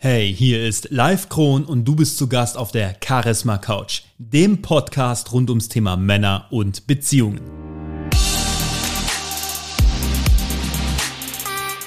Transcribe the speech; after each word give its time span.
Hey, 0.00 0.32
hier 0.32 0.64
ist 0.64 0.92
Live 0.92 1.28
Kron 1.28 1.64
und 1.64 1.84
du 1.84 1.96
bist 1.96 2.18
zu 2.18 2.28
Gast 2.28 2.56
auf 2.56 2.70
der 2.70 2.94
Charisma 3.04 3.58
Couch, 3.58 4.02
dem 4.18 4.62
Podcast 4.62 5.32
rund 5.32 5.50
ums 5.50 5.68
Thema 5.68 5.96
Männer 5.96 6.46
und 6.50 6.86
Beziehungen. 6.86 7.40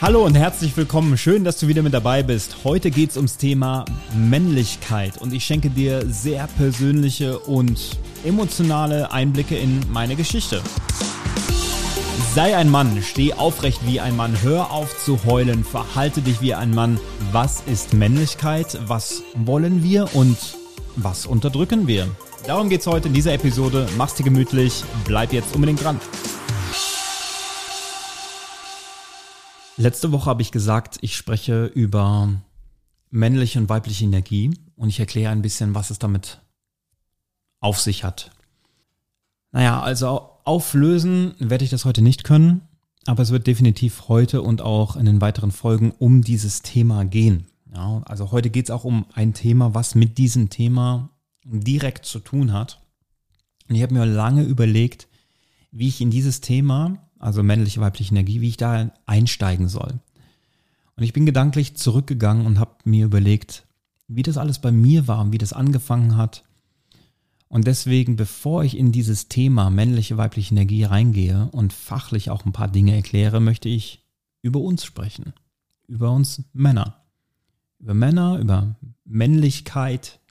Hallo 0.02 0.26
und 0.26 0.36
herzlich 0.36 0.76
willkommen. 0.76 1.18
Schön, 1.18 1.46
dass 1.46 1.58
du 1.62 1.70
wieder 1.70 1.84
mit 1.84 1.94
dabei 1.94 2.21
bist. 2.21 2.66
Heute 2.66 2.92
geht 2.92 3.12
es 3.12 3.16
ums 3.16 3.37
Thema 3.37 3.85
Männlichkeit 4.13 5.17
und 5.17 5.31
ich 5.31 5.46
schenke 5.46 5.69
dir 5.69 6.05
sehr 6.05 6.47
persönliche 6.57 7.39
und 7.39 7.97
emotionale 8.25 9.13
Einblicke 9.13 9.55
in 9.55 9.79
meine 9.89 10.17
Geschichte. 10.17 10.62
Sei 12.34 12.56
ein 12.56 12.70
Mann, 12.70 13.04
steh 13.04 13.34
aufrecht 13.34 13.86
wie 13.86 14.00
ein 14.00 14.16
Mann, 14.16 14.42
hör 14.42 14.72
auf 14.72 14.98
zu 15.04 15.26
heulen, 15.26 15.66
verhalte 15.66 16.22
dich 16.22 16.40
wie 16.40 16.54
ein 16.54 16.73
Mann. 16.73 16.98
Was 17.34 17.59
ist 17.63 17.94
Männlichkeit? 17.94 18.80
Was 18.88 19.22
wollen 19.35 19.84
wir 19.84 20.16
und 20.16 20.38
was 20.95 21.25
unterdrücken 21.25 21.88
wir? 21.88 22.08
Darum 22.48 22.70
geht's 22.70 22.88
heute 22.88 23.09
in 23.09 23.13
dieser 23.13 23.34
Episode. 23.34 23.86
Mach's 23.98 24.16
dir 24.16 24.23
gemütlich, 24.23 24.86
bleib 25.03 25.34
jetzt 25.34 25.53
unbedingt 25.53 25.84
dran. 25.84 25.99
Letzte 29.75 30.13
Woche 30.13 30.30
habe 30.30 30.41
ich 30.41 30.53
gesagt, 30.53 31.00
ich 31.02 31.17
spreche 31.17 31.66
über 31.66 32.30
männliche 33.09 33.59
und 33.59 33.67
weibliche 33.67 34.05
Energie 34.05 34.58
und 34.77 34.88
ich 34.88 35.02
erkläre 35.02 35.34
ein 35.34 35.41
bisschen, 35.41 35.75
was 35.75 35.89
es 35.89 36.00
damit 36.00 36.39
auf 37.59 37.77
sich 37.81 38.05
hat. 38.05 38.31
Naja, 39.52 39.81
also 39.81 40.30
auflösen 40.44 41.34
werde 41.40 41.63
ich 41.63 41.70
das 41.70 41.86
heute 41.86 42.02
nicht 42.02 42.23
können, 42.23 42.62
aber 43.05 43.23
es 43.23 43.31
wird 43.31 43.48
definitiv 43.48 44.08
heute 44.08 44.41
und 44.41 44.62
auch 44.62 44.95
in 44.95 45.05
den 45.05 45.22
weiteren 45.22 45.52
Folgen 45.52 45.91
um 45.98 46.22
dieses 46.22 46.62
Thema 46.62 47.05
gehen. 47.05 47.48
Ja, 47.73 48.02
also 48.05 48.31
heute 48.31 48.50
geht 48.50 48.66
es 48.66 48.72
auch 48.72 48.84
um 48.84 49.05
ein 49.14 49.34
Thema, 49.34 49.73
was 49.73 49.95
mit 49.95 50.17
diesem 50.17 50.50
Thema 50.50 51.09
direkt 51.45 52.06
zu 52.06 52.20
tun 52.20 52.53
hat. 52.53 52.81
Und 53.70 53.75
ich 53.75 53.81
habe 53.81 53.94
mir 53.94 54.06
lange 54.06 54.44
überlegt, 54.44 55.08
wie 55.72 55.88
ich 55.88 56.02
in 56.02 56.11
dieses 56.11 56.42
Thema, 56.42 56.98
also 57.17 57.44
männliche, 57.44 57.80
weibliche 57.80 58.14
Energie, 58.14 58.42
wie 58.42 58.50
ich 58.50 58.58
da 58.58 58.92
einsteigen 59.05 59.70
soll. 59.70 60.00
Und 60.98 61.03
ich 61.03 61.14
bin 61.14 61.26
gedanklich 61.26 61.76
zurückgegangen 61.76 62.45
und 62.45 62.59
habe 62.59 62.76
mir 62.83 63.05
überlegt, 63.05 63.66
wie 64.08 64.23
das 64.23 64.38
alles 64.38 64.59
bei 64.59 64.72
mir 64.72 65.08
war 65.08 65.22
und 65.22 65.31
wie 65.31 65.38
das 65.38 65.53
angefangen 65.53 66.17
hat 66.17 66.44
und 67.52 67.67
deswegen, 67.67 68.16
bevor 68.16 68.63
ich 68.63 68.77
in 68.77 68.94
dieses 68.94 69.27
Thema 69.27 69.69
männliche, 69.69 70.16
weibliche 70.16 70.53
Energie 70.53 70.85
reingehe 70.85 71.49
und 71.52 71.73
fachlich 71.73 72.30
auch 72.30 72.45
ein 72.45 72.53
paar 72.53 72.69
Dinge 72.69 72.95
erkläre, 72.95 73.41
möchte 73.41 73.67
ich 73.67 74.05
über 74.41 74.61
uns 74.61 74.85
sprechen. 74.85 75.33
Über 75.85 76.11
uns 76.11 76.45
Männer. 76.53 77.03
Über 77.77 77.93
Männer, 77.93 78.39
über 78.39 78.77
Männlichkeit, 79.03 80.21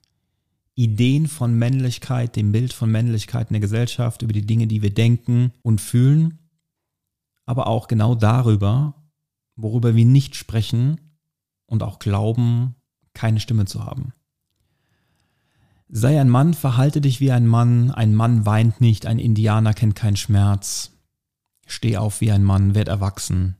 Ideen 0.74 1.26
von 1.26 1.58
Männlichkeit, 1.58 2.36
dem 2.36 2.52
Bild 2.52 2.72
von 2.72 2.90
Männlichkeit 2.90 3.50
in 3.50 3.52
der 3.52 3.60
Gesellschaft, 3.60 4.22
über 4.22 4.32
die 4.32 4.46
Dinge, 4.46 4.66
die 4.66 4.80
wir 4.80 4.94
denken 4.94 5.52
und 5.60 5.82
fühlen, 5.82 6.38
aber 7.44 7.66
auch 7.66 7.86
genau 7.86 8.14
darüber, 8.14 8.94
worüber 9.56 9.94
wir 9.94 10.06
nicht 10.06 10.36
sprechen 10.36 10.98
und 11.66 11.82
auch 11.82 11.98
glauben, 11.98 12.76
keine 13.12 13.40
Stimme 13.40 13.66
zu 13.66 13.84
haben. 13.84 14.14
Sei 15.92 16.20
ein 16.20 16.28
Mann, 16.28 16.54
verhalte 16.54 17.00
dich 17.00 17.20
wie 17.20 17.32
ein 17.32 17.48
Mann, 17.48 17.90
ein 17.90 18.14
Mann 18.14 18.46
weint 18.46 18.80
nicht, 18.80 19.06
ein 19.06 19.18
Indianer 19.18 19.74
kennt 19.74 19.96
keinen 19.96 20.16
Schmerz. 20.16 20.92
Steh 21.66 21.96
auf 21.96 22.20
wie 22.20 22.30
ein 22.30 22.44
Mann, 22.44 22.76
werd 22.76 22.86
erwachsen. 22.86 23.56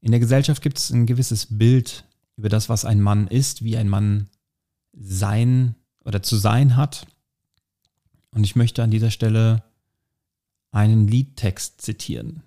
In 0.00 0.12
der 0.12 0.20
Gesellschaft 0.20 0.62
gibt 0.62 0.78
es 0.78 0.90
ein 0.90 1.06
gewisses 1.06 1.58
Bild 1.58 2.04
über 2.36 2.48
das, 2.48 2.68
was 2.68 2.84
ein 2.84 3.00
Mann 3.00 3.26
ist, 3.26 3.64
wie 3.64 3.76
ein 3.76 3.88
Mann 3.88 4.28
sein 4.92 5.74
oder 6.04 6.22
zu 6.22 6.36
sein 6.36 6.76
hat. 6.76 7.08
Und 8.30 8.44
ich 8.44 8.54
möchte 8.54 8.84
an 8.84 8.92
dieser 8.92 9.10
Stelle 9.10 9.64
einen 10.70 11.08
Liedtext 11.08 11.80
zitieren. 11.80 12.44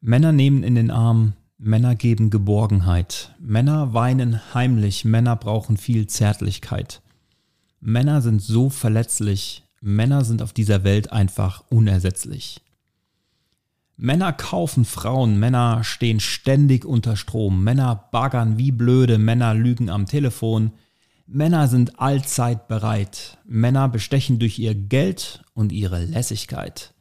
Männer 0.00 0.32
nehmen 0.32 0.62
in 0.62 0.76
den 0.76 0.90
Arm 0.90 1.34
Männer 1.60 1.96
geben 1.96 2.30
Geborgenheit. 2.30 3.34
Männer 3.40 3.92
weinen 3.92 4.54
heimlich. 4.54 5.04
Männer 5.04 5.34
brauchen 5.34 5.76
viel 5.76 6.06
Zärtlichkeit. 6.06 7.02
Männer 7.80 8.22
sind 8.22 8.40
so 8.40 8.70
verletzlich. 8.70 9.64
Männer 9.80 10.24
sind 10.24 10.40
auf 10.40 10.52
dieser 10.52 10.84
Welt 10.84 11.12
einfach 11.12 11.64
unersetzlich. 11.68 12.60
Männer 13.96 14.32
kaufen 14.32 14.84
Frauen, 14.84 15.40
Männer 15.40 15.82
stehen 15.82 16.20
ständig 16.20 16.84
unter 16.84 17.16
Strom, 17.16 17.64
Männer 17.64 18.08
baggern 18.12 18.56
wie 18.56 18.70
blöde, 18.70 19.18
Männer 19.18 19.54
lügen 19.54 19.90
am 19.90 20.06
Telefon, 20.06 20.70
Männer 21.26 21.66
sind 21.66 21.98
allzeit 21.98 22.68
bereit, 22.68 23.38
Männer 23.44 23.88
bestechen 23.88 24.38
durch 24.38 24.60
ihr 24.60 24.76
Geld 24.76 25.42
und 25.52 25.72
ihre 25.72 26.04
Lässigkeit. 26.04 26.94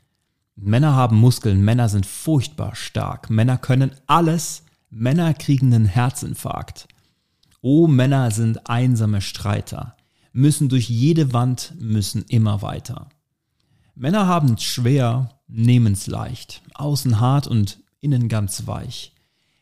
Männer 0.59 0.95
haben 0.95 1.17
Muskeln, 1.17 1.63
Männer 1.63 1.87
sind 1.87 2.07
furchtbar 2.07 2.73
stark, 2.73 3.29
Männer 3.29 3.59
können 3.59 3.91
alles, 4.07 4.63
Männer 4.89 5.35
kriegen 5.35 5.71
einen 5.71 5.85
Herzinfarkt. 5.85 6.87
Oh, 7.61 7.85
Männer 7.85 8.31
sind 8.31 8.67
einsame 8.67 9.21
Streiter, 9.21 9.95
müssen 10.33 10.67
durch 10.67 10.89
jede 10.89 11.31
Wand, 11.31 11.75
müssen 11.79 12.23
immer 12.23 12.63
weiter. 12.63 13.09
Männer 13.93 14.25
haben 14.25 14.55
es 14.55 14.63
schwer, 14.63 15.29
nehmen's 15.47 16.07
leicht, 16.07 16.63
außen 16.73 17.19
hart 17.19 17.45
und 17.45 17.77
innen 17.99 18.27
ganz 18.27 18.65
weich, 18.65 19.13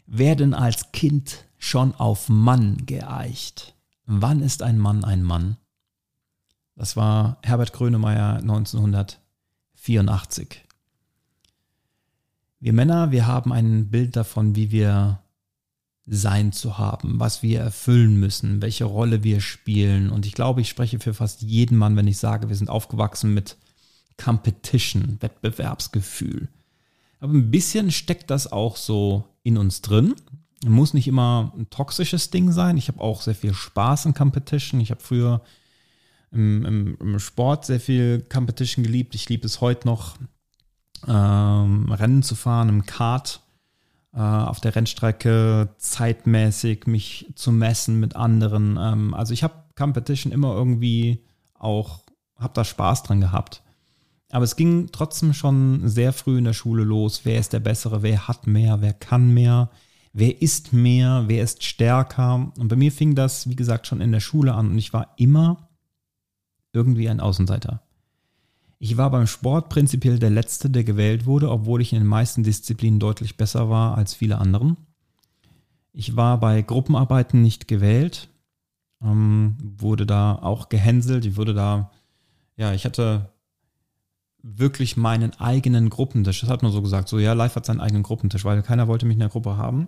werden 0.07 0.53
als 0.53 0.93
Kind 0.93 1.43
schon 1.57 1.93
auf 1.93 2.29
Mann 2.29 2.85
geeicht. 2.85 3.75
Wann 4.05 4.41
ist 4.41 4.63
ein 4.63 4.79
Mann 4.79 5.03
ein 5.03 5.23
Mann? 5.23 5.57
Das 6.77 6.95
war 6.95 7.39
Herbert 7.43 7.73
Grönemeyer 7.73 8.37
1984. 8.37 10.64
Wir 12.59 12.73
Männer, 12.73 13.11
wir 13.11 13.27
haben 13.27 13.51
ein 13.51 13.89
Bild 13.89 14.15
davon, 14.15 14.55
wie 14.55 14.71
wir 14.71 15.19
sein 16.07 16.51
zu 16.51 16.77
haben, 16.77 17.19
was 17.19 17.41
wir 17.41 17.59
erfüllen 17.59 18.19
müssen, 18.19 18.61
welche 18.61 18.85
Rolle 18.85 19.23
wir 19.23 19.41
spielen. 19.41 20.09
Und 20.09 20.25
ich 20.25 20.33
glaube, 20.33 20.61
ich 20.61 20.69
spreche 20.69 20.99
für 20.99 21.13
fast 21.13 21.41
jeden 21.41 21.77
Mann, 21.77 21.95
wenn 21.95 22.07
ich 22.07 22.17
sage, 22.17 22.49
wir 22.49 22.55
sind 22.55 22.69
aufgewachsen 22.69 23.33
mit 23.33 23.57
Competition, 24.17 25.17
Wettbewerbsgefühl. 25.19 26.47
Aber 27.19 27.33
ein 27.33 27.49
bisschen 27.49 27.91
steckt 27.91 28.29
das 28.29 28.51
auch 28.51 28.77
so 28.77 29.25
in 29.43 29.57
uns 29.57 29.81
drin. 29.81 30.15
Muss 30.65 30.93
nicht 30.93 31.07
immer 31.07 31.53
ein 31.57 31.69
toxisches 31.69 32.29
Ding 32.29 32.51
sein. 32.51 32.77
Ich 32.77 32.87
habe 32.87 33.01
auch 33.01 33.21
sehr 33.21 33.35
viel 33.35 33.53
Spaß 33.53 34.05
in 34.05 34.13
Competition. 34.13 34.79
Ich 34.79 34.91
habe 34.91 35.01
früher 35.01 35.41
im, 36.31 36.65
im, 36.65 36.97
im, 36.99 37.19
Sport 37.19 37.65
sehr 37.65 37.79
viel 37.79 38.21
Competition 38.31 38.83
geliebt. 38.83 39.15
Ich 39.15 39.27
liebe 39.29 39.45
es 39.45 39.61
heute 39.61 39.87
noch 39.87 40.17
ähm, 41.07 41.91
Rennen 41.91 42.23
zu 42.23 42.35
fahren 42.35 42.69
im 42.69 42.85
Kart 42.85 43.41
äh, 44.13 44.19
auf 44.19 44.61
der 44.61 44.75
Rennstrecke, 44.75 45.69
zeitmäßig 45.77 46.87
mich 46.87 47.31
zu 47.35 47.51
messen 47.51 47.99
mit 47.99 48.15
anderen. 48.15 48.77
Ähm, 48.79 49.13
also 49.13 49.33
ich 49.33 49.43
habe 49.43 49.65
Competition 49.75 50.31
immer 50.31 50.53
irgendwie 50.53 51.23
auch, 51.53 52.01
habe 52.37 52.53
da 52.53 52.63
Spaß 52.63 53.03
dran 53.03 53.21
gehabt. 53.21 53.61
Aber 54.31 54.43
es 54.43 54.55
ging 54.55 54.89
trotzdem 54.91 55.33
schon 55.33 55.87
sehr 55.87 56.11
früh 56.11 56.37
in 56.37 56.45
der 56.45 56.53
Schule 56.53 56.83
los. 56.83 57.21
Wer 57.23 57.39
ist 57.39 57.53
der 57.53 57.59
Bessere? 57.59 58.01
Wer 58.01 58.27
hat 58.27 58.47
mehr? 58.47 58.81
Wer 58.81 58.93
kann 58.93 59.33
mehr? 59.33 59.69
Wer 60.13 60.41
ist 60.41 60.73
mehr? 60.73 61.25
Wer 61.27 61.43
ist 61.43 61.63
stärker? 61.63 62.51
Und 62.57 62.67
bei 62.69 62.75
mir 62.75 62.91
fing 62.91 63.15
das, 63.15 63.49
wie 63.49 63.55
gesagt, 63.55 63.85
schon 63.85 64.01
in 64.01 64.11
der 64.11 64.21
Schule 64.21 64.53
an. 64.53 64.71
Und 64.71 64.77
ich 64.77 64.93
war 64.93 65.13
immer 65.17 65.69
irgendwie 66.73 67.09
ein 67.09 67.19
Außenseiter. 67.19 67.81
Ich 68.77 68.97
war 68.97 69.09
beim 69.09 69.27
Sport 69.27 69.69
prinzipiell 69.69 70.19
der 70.19 70.29
Letzte, 70.29 70.69
der 70.69 70.83
gewählt 70.83 71.25
wurde, 71.25 71.49
obwohl 71.49 71.81
ich 71.81 71.93
in 71.93 71.99
den 71.99 72.07
meisten 72.07 72.43
Disziplinen 72.43 72.99
deutlich 72.99 73.37
besser 73.37 73.69
war 73.69 73.97
als 73.97 74.13
viele 74.13 74.37
anderen. 74.37 74.77
Ich 75.93 76.15
war 76.15 76.39
bei 76.39 76.61
Gruppenarbeiten 76.61 77.41
nicht 77.41 77.67
gewählt, 77.67 78.27
ähm, 79.01 79.55
wurde 79.61 80.05
da 80.05 80.35
auch 80.35 80.67
gehänselt. 80.67 81.25
Ich 81.25 81.37
wurde 81.37 81.53
da, 81.53 81.91
ja, 82.57 82.73
ich 82.73 82.85
hatte 82.85 83.29
wirklich 84.43 84.97
meinen 84.97 85.33
eigenen 85.39 85.89
Gruppentisch. 85.89 86.41
Das 86.41 86.49
hat 86.49 86.61
man 86.61 86.71
so 86.71 86.81
gesagt. 86.81 87.07
So, 87.07 87.17
ja, 87.17 87.33
Live 87.33 87.55
hat 87.55 87.65
seinen 87.65 87.79
eigenen 87.79 88.03
Gruppentisch, 88.03 88.43
weil 88.43 88.61
keiner 88.61 88.87
wollte 88.87 89.05
mich 89.05 89.15
in 89.15 89.21
der 89.21 89.29
Gruppe 89.29 89.57
haben. 89.57 89.87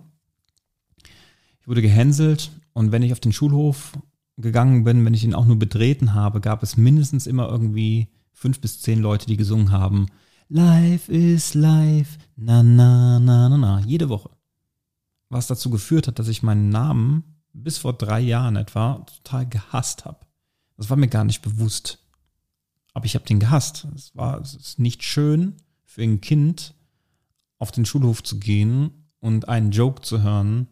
Ich 1.60 1.68
wurde 1.68 1.82
gehänselt 1.82 2.50
und 2.72 2.90
wenn 2.90 3.02
ich 3.02 3.12
auf 3.12 3.20
den 3.20 3.32
Schulhof 3.32 3.92
gegangen 4.38 4.84
bin, 4.84 5.04
wenn 5.04 5.14
ich 5.14 5.24
ihn 5.24 5.34
auch 5.34 5.44
nur 5.44 5.58
betreten 5.58 6.14
habe, 6.14 6.40
gab 6.40 6.62
es 6.62 6.76
mindestens 6.76 7.26
immer 7.26 7.48
irgendwie 7.48 8.08
fünf 8.38 8.60
bis 8.60 8.80
zehn 8.80 9.00
Leute, 9.00 9.26
die 9.26 9.36
gesungen 9.36 9.72
haben. 9.72 10.06
Life 10.48 11.12
is 11.12 11.54
life, 11.54 12.18
na 12.36 12.62
na 12.62 13.18
na 13.18 13.48
na 13.48 13.56
na, 13.58 13.80
jede 13.80 14.08
Woche. 14.08 14.30
Was 15.28 15.48
dazu 15.48 15.70
geführt 15.70 16.06
hat, 16.06 16.18
dass 16.18 16.28
ich 16.28 16.44
meinen 16.44 16.68
Namen 16.68 17.24
bis 17.52 17.78
vor 17.78 17.92
drei 17.92 18.20
Jahren 18.20 18.54
etwa 18.54 19.04
total 19.16 19.46
gehasst 19.46 20.04
habe. 20.04 20.20
Das 20.76 20.88
war 20.88 20.96
mir 20.96 21.08
gar 21.08 21.24
nicht 21.24 21.42
bewusst. 21.42 21.98
Aber 22.94 23.06
ich 23.06 23.16
habe 23.16 23.26
den 23.26 23.40
gehasst. 23.40 23.88
Es 23.96 24.14
war 24.14 24.40
es 24.40 24.54
ist 24.54 24.78
nicht 24.78 25.02
schön 25.02 25.56
für 25.84 26.02
ein 26.02 26.20
Kind 26.20 26.74
auf 27.58 27.72
den 27.72 27.84
Schulhof 27.84 28.22
zu 28.22 28.38
gehen 28.38 29.10
und 29.18 29.48
einen 29.48 29.72
Joke 29.72 30.02
zu 30.02 30.22
hören, 30.22 30.68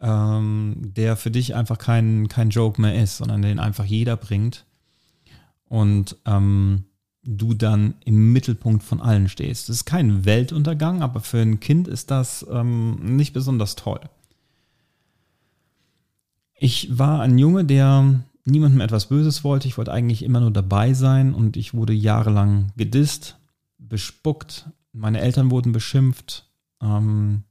ähm, 0.00 0.92
der 0.94 1.16
für 1.16 1.32
dich 1.32 1.56
einfach 1.56 1.78
kein, 1.78 2.28
kein 2.28 2.50
Joke 2.50 2.80
mehr 2.80 3.02
ist, 3.02 3.16
sondern 3.16 3.42
den 3.42 3.58
einfach 3.58 3.84
jeder 3.84 4.16
bringt. 4.16 4.66
Und 5.64 6.16
ähm, 6.26 6.84
du 7.24 7.54
dann 7.54 7.94
im 8.04 8.32
Mittelpunkt 8.32 8.82
von 8.82 9.00
allen 9.00 9.28
stehst. 9.28 9.68
Das 9.68 9.76
ist 9.76 9.84
kein 9.84 10.24
Weltuntergang, 10.24 11.02
aber 11.02 11.20
für 11.20 11.38
ein 11.38 11.60
Kind 11.60 11.88
ist 11.88 12.10
das 12.10 12.44
ähm, 12.50 13.16
nicht 13.16 13.32
besonders 13.32 13.76
toll. 13.76 14.00
Ich 16.54 16.96
war 16.98 17.20
ein 17.20 17.38
Junge, 17.38 17.64
der 17.64 18.24
niemandem 18.44 18.80
etwas 18.80 19.06
Böses 19.06 19.44
wollte. 19.44 19.68
Ich 19.68 19.78
wollte 19.78 19.92
eigentlich 19.92 20.22
immer 20.22 20.40
nur 20.40 20.50
dabei 20.50 20.94
sein 20.94 21.34
und 21.34 21.56
ich 21.56 21.74
wurde 21.74 21.92
jahrelang 21.92 22.72
gedisst, 22.76 23.36
bespuckt. 23.78 24.68
Meine 24.92 25.20
Eltern 25.20 25.50
wurden 25.50 25.72
beschimpft. 25.72 26.48
Ähm, 26.80 27.44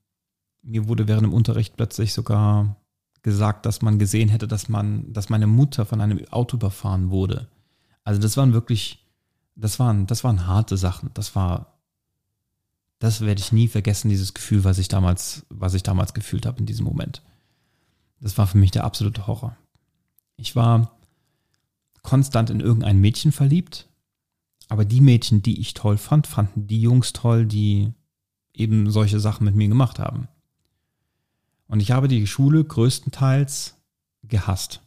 mir 0.61 0.87
wurde 0.87 1.07
während 1.07 1.23
dem 1.23 1.33
Unterricht 1.33 1.75
plötzlich 1.75 2.13
sogar 2.13 2.75
gesagt, 3.23 3.65
dass 3.65 3.81
man 3.81 3.99
gesehen 3.99 4.29
hätte, 4.29 4.47
dass 4.47 4.69
man, 4.69 5.11
dass 5.13 5.29
meine 5.29 5.47
Mutter 5.47 5.85
von 5.85 6.01
einem 6.01 6.25
Auto 6.29 6.57
überfahren 6.57 7.09
wurde. 7.09 7.47
Also 8.03 8.19
das 8.19 8.35
waren 8.37 8.53
wirklich, 8.53 9.05
das 9.55 9.79
waren, 9.79 10.07
das 10.07 10.23
waren 10.23 10.47
harte 10.47 10.77
Sachen. 10.77 11.11
Das 11.13 11.35
war, 11.35 11.77
das 12.99 13.21
werde 13.21 13.41
ich 13.41 13.51
nie 13.51 13.67
vergessen, 13.67 14.09
dieses 14.09 14.33
Gefühl, 14.33 14.63
was 14.63 14.77
ich 14.77 14.87
damals, 14.87 15.45
was 15.49 15.73
ich 15.73 15.83
damals 15.83 16.13
gefühlt 16.13 16.45
habe 16.45 16.59
in 16.59 16.65
diesem 16.65 16.85
Moment. 16.85 17.21
Das 18.19 18.37
war 18.37 18.47
für 18.47 18.57
mich 18.57 18.71
der 18.71 18.83
absolute 18.83 19.27
Horror. 19.27 19.57
Ich 20.37 20.55
war 20.55 20.97
konstant 22.03 22.49
in 22.49 22.59
irgendein 22.59 22.99
Mädchen 22.99 23.31
verliebt, 23.31 23.87
aber 24.69 24.85
die 24.85 25.01
Mädchen, 25.01 25.41
die 25.41 25.59
ich 25.59 25.73
toll 25.73 25.97
fand, 25.97 26.27
fanden 26.27 26.67
die 26.67 26.81
Jungs 26.81 27.13
toll, 27.13 27.45
die 27.45 27.91
eben 28.53 28.89
solche 28.91 29.19
Sachen 29.19 29.45
mit 29.45 29.55
mir 29.55 29.67
gemacht 29.67 29.99
haben. 29.99 30.27
Und 31.67 31.79
ich 31.79 31.91
habe 31.91 32.07
die 32.07 32.27
Schule 32.27 32.63
größtenteils 32.63 33.77
gehasst. 34.23 34.81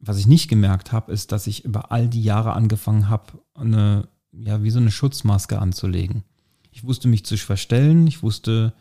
Was 0.00 0.18
ich 0.18 0.26
nicht 0.26 0.48
gemerkt 0.48 0.92
habe, 0.92 1.12
ist, 1.12 1.32
dass 1.32 1.46
ich 1.46 1.64
über 1.64 1.90
all 1.90 2.08
die 2.08 2.22
Jahre 2.22 2.52
angefangen 2.52 3.08
habe, 3.08 3.40
eine, 3.54 4.08
ja, 4.32 4.62
wie 4.62 4.70
so 4.70 4.78
eine 4.78 4.90
Schutzmaske 4.90 5.58
anzulegen. 5.58 6.22
Ich 6.70 6.84
wusste 6.84 7.08
mich 7.08 7.24
zu 7.24 7.36
verstellen, 7.36 8.06
ich 8.06 8.22
wusste 8.22 8.72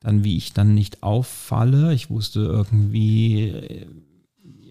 dann, 0.00 0.24
wie 0.24 0.36
ich 0.36 0.54
dann 0.54 0.74
nicht 0.74 1.02
auffalle, 1.02 1.92
ich 1.92 2.08
wusste 2.08 2.40
irgendwie, 2.40 3.86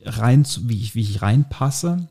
rein, 0.04 0.45
wie 0.62 0.81
ich, 0.81 0.95
wie 0.95 1.01
ich 1.01 1.21
reinpasse. 1.21 2.10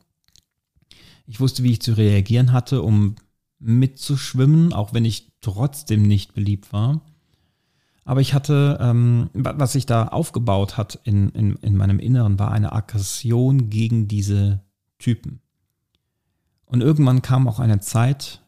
Ich 1.26 1.40
wusste, 1.40 1.62
wie 1.62 1.72
ich 1.72 1.82
zu 1.82 1.92
reagieren 1.92 2.52
hatte, 2.52 2.82
um 2.82 3.16
mitzuschwimmen, 3.58 4.72
auch 4.72 4.94
wenn 4.94 5.04
ich 5.04 5.32
trotzdem 5.40 6.02
nicht 6.02 6.34
beliebt 6.34 6.72
war. 6.72 7.02
Aber 8.08 8.22
ich 8.22 8.32
hatte, 8.32 8.78
ähm, 8.80 9.28
was 9.34 9.72
sich 9.72 9.84
da 9.84 10.08
aufgebaut 10.08 10.78
hat 10.78 10.98
in, 11.04 11.28
in, 11.28 11.56
in 11.56 11.76
meinem 11.76 11.98
Inneren, 11.98 12.38
war 12.38 12.50
eine 12.50 12.72
Aggression 12.72 13.68
gegen 13.68 14.08
diese 14.08 14.62
Typen. 14.98 15.42
Und 16.64 16.80
irgendwann 16.80 17.20
kam 17.20 17.46
auch 17.46 17.58
eine 17.58 17.80
Zeit, 17.80 18.40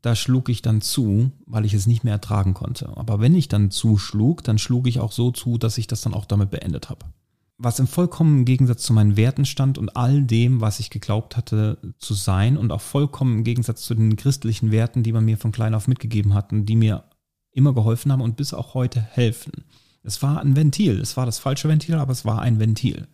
da 0.00 0.14
schlug 0.14 0.48
ich 0.48 0.62
dann 0.62 0.80
zu, 0.80 1.32
weil 1.44 1.64
ich 1.64 1.74
es 1.74 1.88
nicht 1.88 2.04
mehr 2.04 2.12
ertragen 2.12 2.54
konnte. 2.54 2.96
Aber 2.96 3.18
wenn 3.18 3.34
ich 3.34 3.48
dann 3.48 3.72
zuschlug, 3.72 4.44
dann 4.44 4.58
schlug 4.58 4.86
ich 4.86 5.00
auch 5.00 5.10
so 5.10 5.32
zu, 5.32 5.58
dass 5.58 5.76
ich 5.76 5.88
das 5.88 6.02
dann 6.02 6.14
auch 6.14 6.24
damit 6.24 6.50
beendet 6.52 6.88
habe 6.88 7.06
was 7.62 7.78
im 7.78 7.86
vollkommenen 7.86 8.46
Gegensatz 8.46 8.84
zu 8.84 8.94
meinen 8.94 9.18
Werten 9.18 9.44
stand 9.44 9.76
und 9.76 9.94
all 9.94 10.22
dem, 10.22 10.62
was 10.62 10.80
ich 10.80 10.88
geglaubt 10.88 11.36
hatte 11.36 11.76
zu 11.98 12.14
sein 12.14 12.56
und 12.56 12.72
auch 12.72 12.80
vollkommen 12.80 13.38
im 13.38 13.44
Gegensatz 13.44 13.82
zu 13.82 13.94
den 13.94 14.16
christlichen 14.16 14.72
Werten, 14.72 15.02
die 15.02 15.12
man 15.12 15.26
mir 15.26 15.36
von 15.36 15.52
klein 15.52 15.74
auf 15.74 15.86
mitgegeben 15.86 16.32
hatten, 16.32 16.64
die 16.64 16.76
mir 16.76 17.04
immer 17.52 17.74
geholfen 17.74 18.12
haben 18.12 18.20
und 18.22 18.36
bis 18.36 18.54
auch 18.54 18.74
heute 18.74 19.00
helfen. 19.00 19.64
Es 20.02 20.22
war 20.22 20.40
ein 20.40 20.56
Ventil, 20.56 21.00
es 21.00 21.16
war 21.16 21.26
das 21.26 21.38
falsche 21.38 21.68
Ventil, 21.68 21.96
aber 21.96 22.12
es 22.12 22.24
war 22.24 22.40
ein 22.40 22.58
Ventil. 22.58 23.06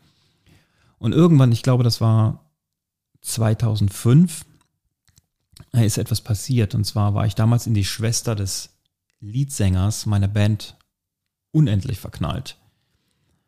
Und 0.99 1.13
irgendwann, 1.13 1.53
ich 1.53 1.63
glaube, 1.63 1.85
das 1.85 2.01
war 2.01 2.45
2005, 3.23 4.45
ist 5.73 5.99
etwas 5.99 6.21
passiert. 6.21 6.75
Und 6.75 6.85
zwar 6.85 7.15
war 7.15 7.27
ich 7.27 7.35
damals 7.35 7.67
in 7.67 7.75
die 7.75 7.85
Schwester 7.85 8.35
des 8.35 8.71
Leadsängers 9.21 10.07
meiner 10.07 10.29
Band 10.29 10.77
unendlich 11.51 11.99
verknallt. 11.99 12.59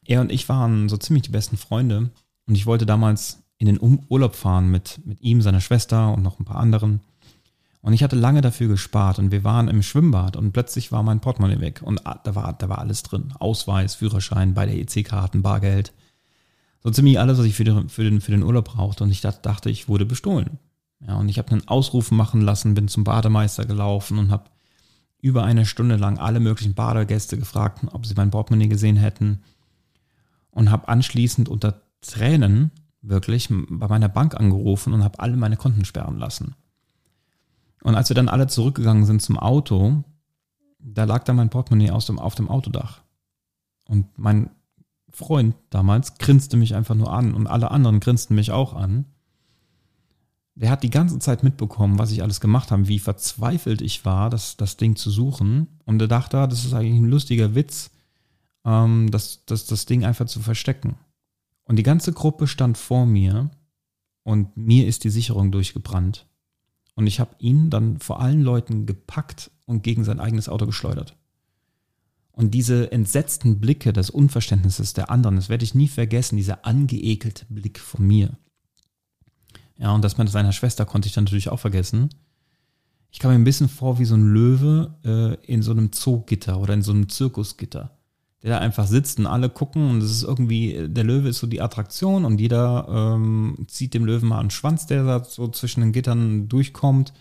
Er 0.05 0.21
und 0.21 0.33
ich 0.33 0.49
waren 0.49 0.89
so 0.89 0.97
ziemlich 0.97 1.23
die 1.23 1.31
besten 1.31 1.57
Freunde 1.57 2.11
und 2.47 2.55
ich 2.55 2.67
wollte 2.67 2.87
damals 2.87 3.43
in 3.59 3.67
den 3.67 3.79
Urlaub 4.09 4.35
fahren 4.35 4.71
mit, 4.71 5.01
mit 5.05 5.21
ihm, 5.21 5.43
seiner 5.43 5.61
Schwester 5.61 6.13
und 6.13 6.23
noch 6.23 6.39
ein 6.39 6.45
paar 6.45 6.57
anderen. 6.57 7.01
Und 7.81 7.93
ich 7.93 8.03
hatte 8.03 8.17
lange 8.17 8.41
dafür 8.41 8.69
gespart 8.69 9.19
und 9.19 9.31
wir 9.31 9.45
waren 9.45 9.69
im 9.69 9.83
Schwimmbad 9.83 10.37
und 10.37 10.53
plötzlich 10.53 10.91
war 10.91 11.03
mein 11.03 11.21
Portemonnaie 11.21 11.61
weg 11.61 11.81
und 11.83 12.03
da 12.05 12.35
war, 12.35 12.53
da 12.53 12.69
war 12.69 12.79
alles 12.79 13.03
drin. 13.05 13.33
Ausweis, 13.39 13.95
Führerschein, 13.95 14.55
beide 14.55 14.73
EC-Karten, 14.73 15.43
Bargeld. 15.43 15.93
So 16.83 16.91
ziemlich 16.91 17.21
alles, 17.21 17.39
was 17.39 17.47
ich 17.47 17.55
für 17.55 17.65
den, 17.65 17.89
für 17.89 18.03
den, 18.03 18.21
für 18.21 18.33
den 18.33 18.43
Urlaub 18.43 18.67
brauchte 18.67 19.05
und 19.05 19.11
ich 19.11 19.21
dachte, 19.21 19.71
ich 19.71 19.89
wurde 19.89 20.07
bestohlen. 20.07 20.59
Ja, 21.07 21.17
und 21.17 21.29
ich 21.29 21.39
habe 21.39 21.53
einen 21.53 21.69
Ausruf 21.69 22.11
machen 22.11 22.41
lassen, 22.41 22.75
bin 22.75 22.89
zum 22.89 23.05
Bademeister 23.05 23.65
gelaufen 23.65 24.19
und 24.19 24.31
habe 24.33 24.51
über 25.21 25.45
eine 25.45 25.65
Stunde 25.65 25.97
lang 25.97 26.19
alle 26.19 26.41
möglichen 26.41 26.75
Badegäste 26.75 27.39
gefragt, 27.39 27.85
ob 27.93 28.07
sie 28.07 28.15
mein 28.15 28.31
Portemonnaie 28.31 28.69
gesehen 28.69 28.97
hätten 28.97 29.43
und 30.51 30.71
habe 30.71 30.89
anschließend 30.89 31.49
unter 31.49 31.83
Tränen 32.01 32.73
wirklich 33.03 33.49
bei 33.51 33.89
meiner 33.89 34.09
Bank 34.09 34.35
angerufen 34.35 34.93
und 34.93 35.05
habe 35.05 35.21
alle 35.21 35.37
meine 35.37 35.57
Konten 35.57 35.85
sperren 35.85 36.19
lassen. 36.19 36.55
Und 37.83 37.95
als 37.95 38.09
wir 38.11 38.15
dann 38.15 38.29
alle 38.29 38.47
zurückgegangen 38.47 39.05
sind 39.05 39.23
zum 39.23 39.39
Auto, 39.39 40.05
da 40.79 41.05
lag 41.05 41.25
da 41.25 41.33
mein 41.33 41.51
Portemonnaie 41.51 41.91
aus 41.91 42.07
dem, 42.07 42.19
auf 42.19 42.35
dem 42.35 42.49
Autodach. 42.49 43.03
Und 43.87 44.07
mein 44.19 44.51
Freund 45.11 45.55
damals 45.71 46.19
grinste 46.19 46.57
mich 46.57 46.75
einfach 46.75 46.95
nur 46.95 47.13
an 47.13 47.35
und 47.35 47.47
alle 47.47 47.71
anderen 47.71 48.01
grinsten 48.01 48.35
mich 48.35 48.53
auch 48.53 48.75
an. 48.75 49.07
Der 50.55 50.71
hat 50.71 50.83
die 50.83 50.91
ganze 50.91 51.19
Zeit 51.21 51.45
mitbekommen, 51.45 51.99
was 51.99 52.11
ich 52.11 52.23
alles 52.23 52.41
gemacht 52.41 52.71
habe, 52.71 52.89
wie 52.89 52.99
verzweifelt 52.99 53.81
ich 53.81 54.05
war, 54.05 54.29
das, 54.29 54.57
das 54.57 54.77
Ding 54.77 54.97
zu 54.97 55.11
suchen. 55.11 55.69
Und 55.85 56.03
er 56.03 56.09
dachte, 56.09 56.39
ah, 56.39 56.47
das 56.47 56.65
ist 56.65 56.75
eigentlich 56.75 57.01
ein 57.01 57.11
lustiger 57.11 57.55
Witz 57.55 57.91
ähm, 58.69 59.11
das, 59.11 59.45
das, 59.47 59.67
das 59.67 59.87
Ding 59.87 60.05
einfach 60.05 60.27
zu 60.27 60.41
verstecken. 60.41 60.97
Und 61.65 61.77
die 61.77 61.83
ganze 61.83 62.13
Gruppe 62.13 62.47
stand 62.47 62.79
vor 62.79 63.07
mir 63.07 63.51
und 64.23 64.57
mir 64.57 64.87
ist 64.87 65.05
die 65.05 65.11
Sicherung 65.11 65.51
durchgebrannt. 65.53 66.27
Und 66.99 67.07
ich 67.07 67.21
habe 67.21 67.37
ihn 67.39 67.71
dann 67.71 68.01
vor 68.01 68.21
allen 68.21 68.43
Leuten 68.43 68.85
gepackt 68.85 69.53
und 69.67 69.85
gegen 69.85 70.03
sein 70.03 70.19
eigenes 70.19 70.49
Auto 70.49 70.67
geschleudert. 70.67 71.15
Und 72.33 72.55
diese 72.55 72.91
entsetzten 72.91 73.61
Blicke 73.61 73.93
des 73.93 74.11
Unverständnisses 74.11 74.95
der 74.95 75.09
anderen, 75.09 75.37
das 75.37 75.49
werde 75.49 75.63
ich 75.63 75.77
nie 75.77 75.87
vergessen, 75.87 76.39
dieser 76.39 76.67
angeekelte 76.67 77.45
Blick 77.51 77.79
von 77.79 78.05
mir. 78.05 78.37
Ja, 79.77 79.93
und 79.93 80.03
das 80.03 80.19
mit 80.19 80.29
seiner 80.29 80.51
Schwester 80.51 80.87
konnte 80.87 81.07
ich 81.07 81.15
dann 81.15 81.23
natürlich 81.23 81.51
auch 81.51 81.61
vergessen. 81.61 82.09
Ich 83.13 83.21
kam 83.21 83.31
mir 83.31 83.39
ein 83.39 83.45
bisschen 83.45 83.69
vor 83.69 84.01
wie 84.01 84.05
so 84.05 84.17
ein 84.17 84.33
Löwe 84.33 84.93
äh, 85.05 85.47
in 85.47 85.63
so 85.63 85.71
einem 85.71 85.93
Zoogitter 85.93 86.59
oder 86.59 86.75
in 86.75 86.83
so 86.83 86.91
einem 86.91 87.09
Zirkusgitter 87.09 87.97
der 88.43 88.51
da 88.51 88.59
einfach 88.59 88.87
sitzt 88.87 89.19
und 89.19 89.27
alle 89.27 89.49
gucken 89.49 89.91
und 89.91 90.03
es 90.03 90.11
ist 90.11 90.23
irgendwie, 90.23 90.87
der 90.89 91.05
Löwe 91.05 91.29
ist 91.29 91.39
so 91.39 91.47
die 91.47 91.61
Attraktion 91.61 92.25
und 92.25 92.41
jeder 92.41 92.87
ähm, 92.89 93.67
zieht 93.67 93.95
dem 93.95 94.05
Löwen 94.05 94.29
mal 94.29 94.39
einen 94.39 94.51
Schwanz, 94.51 94.87
der 94.87 95.05
da 95.05 95.25
so 95.25 95.49
zwischen 95.49 95.81
den 95.81 95.93
Gittern 95.93 96.49
durchkommt. 96.49 97.13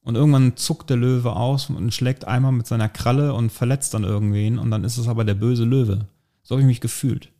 Und 0.00 0.16
irgendwann 0.16 0.56
zuckt 0.56 0.90
der 0.90 0.98
Löwe 0.98 1.34
aus 1.34 1.70
und 1.70 1.94
schlägt 1.94 2.26
einmal 2.26 2.52
mit 2.52 2.66
seiner 2.66 2.90
Kralle 2.90 3.32
und 3.32 3.50
verletzt 3.50 3.94
dann 3.94 4.04
irgendwen 4.04 4.58
und 4.58 4.70
dann 4.70 4.84
ist 4.84 4.98
es 4.98 5.08
aber 5.08 5.24
der 5.24 5.34
böse 5.34 5.64
Löwe. 5.64 6.08
So 6.42 6.54
habe 6.54 6.60
ich 6.60 6.66
mich 6.66 6.82
gefühlt. 6.82 7.30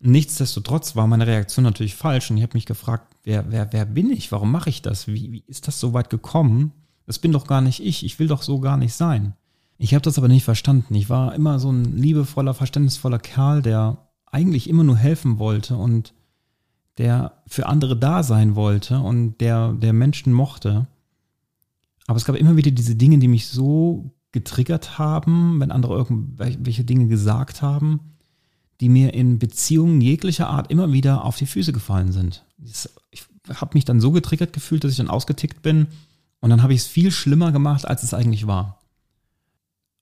Nichtsdestotrotz 0.00 0.94
war 0.94 1.06
meine 1.06 1.26
Reaktion 1.26 1.64
natürlich 1.64 1.94
falsch 1.94 2.30
und 2.30 2.36
ich 2.36 2.42
habe 2.42 2.56
mich 2.56 2.66
gefragt, 2.66 3.14
wer, 3.24 3.50
wer, 3.50 3.72
wer 3.72 3.84
bin 3.84 4.10
ich? 4.10 4.30
Warum 4.30 4.50
mache 4.52 4.70
ich 4.70 4.82
das? 4.82 5.08
Wie, 5.08 5.32
wie 5.32 5.44
ist 5.46 5.66
das 5.66 5.80
so 5.80 5.92
weit 5.92 6.10
gekommen? 6.10 6.72
Das 7.06 7.18
bin 7.18 7.32
doch 7.32 7.46
gar 7.46 7.60
nicht 7.60 7.80
ich. 7.84 8.04
Ich 8.04 8.18
will 8.18 8.28
doch 8.28 8.42
so 8.42 8.60
gar 8.60 8.76
nicht 8.76 8.94
sein. 8.94 9.34
Ich 9.78 9.94
habe 9.94 10.02
das 10.02 10.18
aber 10.18 10.28
nicht 10.28 10.44
verstanden. 10.44 10.94
Ich 10.94 11.08
war 11.08 11.34
immer 11.34 11.60
so 11.60 11.70
ein 11.70 11.96
liebevoller, 11.96 12.52
verständnisvoller 12.52 13.20
Kerl, 13.20 13.62
der 13.62 14.08
eigentlich 14.26 14.68
immer 14.68 14.84
nur 14.84 14.96
helfen 14.96 15.38
wollte 15.38 15.76
und 15.76 16.12
der 16.98 17.42
für 17.46 17.66
andere 17.66 17.96
da 17.96 18.24
sein 18.24 18.56
wollte 18.56 18.98
und 18.98 19.40
der, 19.40 19.72
der 19.72 19.92
Menschen 19.92 20.32
mochte. 20.32 20.88
Aber 22.08 22.16
es 22.16 22.24
gab 22.24 22.34
immer 22.36 22.56
wieder 22.56 22.72
diese 22.72 22.96
Dinge, 22.96 23.18
die 23.18 23.28
mich 23.28 23.46
so 23.46 24.10
getriggert 24.32 24.98
haben, 24.98 25.60
wenn 25.60 25.70
andere 25.70 25.94
irgendwelche 25.94 26.84
Dinge 26.84 27.06
gesagt 27.06 27.62
haben, 27.62 28.00
die 28.80 28.88
mir 28.88 29.14
in 29.14 29.38
Beziehungen 29.38 30.00
jeglicher 30.00 30.48
Art 30.48 30.70
immer 30.70 30.92
wieder 30.92 31.24
auf 31.24 31.36
die 31.36 31.46
Füße 31.46 31.72
gefallen 31.72 32.12
sind. 32.12 32.44
Ich 33.10 33.24
habe 33.54 33.74
mich 33.74 33.84
dann 33.84 34.00
so 34.00 34.10
getriggert 34.10 34.52
gefühlt, 34.52 34.84
dass 34.84 34.90
ich 34.90 34.98
dann 34.98 35.08
ausgetickt 35.08 35.62
bin 35.62 35.86
und 36.40 36.50
dann 36.50 36.62
habe 36.62 36.74
ich 36.74 36.80
es 36.80 36.86
viel 36.86 37.10
schlimmer 37.10 37.52
gemacht, 37.52 37.86
als 37.86 38.02
es 38.02 38.12
eigentlich 38.12 38.46
war. 38.46 38.77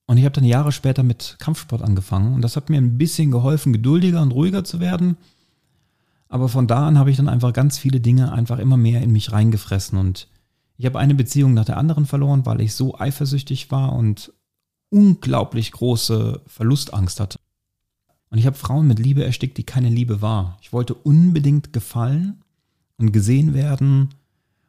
Und 0.07 0.19
ich 0.19 0.25
habe 0.25 0.35
dann 0.35 0.45
Jahre 0.45 0.73
später 0.73 1.03
mit 1.03 1.37
Kampfsport 1.39 1.83
angefangen 1.83 2.35
und 2.35 2.43
das 2.43 2.57
hat 2.57 2.71
mir 2.71 2.79
ein 2.79 2.97
bisschen 2.97 3.31
geholfen, 3.31 3.73
geduldiger 3.73 4.23
und 4.23 4.33
ruhiger 4.33 4.65
zu 4.65 4.79
werden. 4.79 5.17
Aber 6.29 6.49
von 6.49 6.67
da 6.67 6.87
an 6.87 6.99
habe 6.99 7.11
ich 7.11 7.17
dann 7.17 7.29
einfach 7.29 7.53
ganz 7.53 7.79
viele 7.79 8.01
Dinge 8.01 8.33
einfach 8.33 8.59
immer 8.59 8.77
mehr 8.77 9.03
in 9.03 9.13
mich 9.13 9.33
reingefressen 9.33 9.99
und 9.99 10.29
ich 10.79 10.87
habe 10.87 10.99
eine 10.99 11.15
Beziehung 11.15 11.55
nach 11.55 11.65
der 11.65 11.79
anderen 11.79 12.07
verloren, 12.07 12.45
weil 12.45 12.61
ich 12.61 12.75
so 12.75 12.99
eifersüchtig 12.99 13.71
war 13.71 13.95
und 13.95 14.33
unglaublich 14.91 15.73
große 15.73 16.43
Verlustangst 16.47 17.19
hatte. 17.19 17.39
Und 18.31 18.39
ich 18.39 18.47
habe 18.47 18.57
Frauen 18.57 18.87
mit 18.87 18.99
Liebe 18.99 19.25
erstickt, 19.25 19.57
die 19.57 19.65
keine 19.65 19.89
Liebe 19.89 20.21
war. 20.21 20.59
Ich 20.61 20.73
wollte 20.73 20.95
unbedingt 20.95 21.73
gefallen 21.73 22.43
und 22.99 23.13
gesehen 23.13 23.55
werden. 23.55 24.11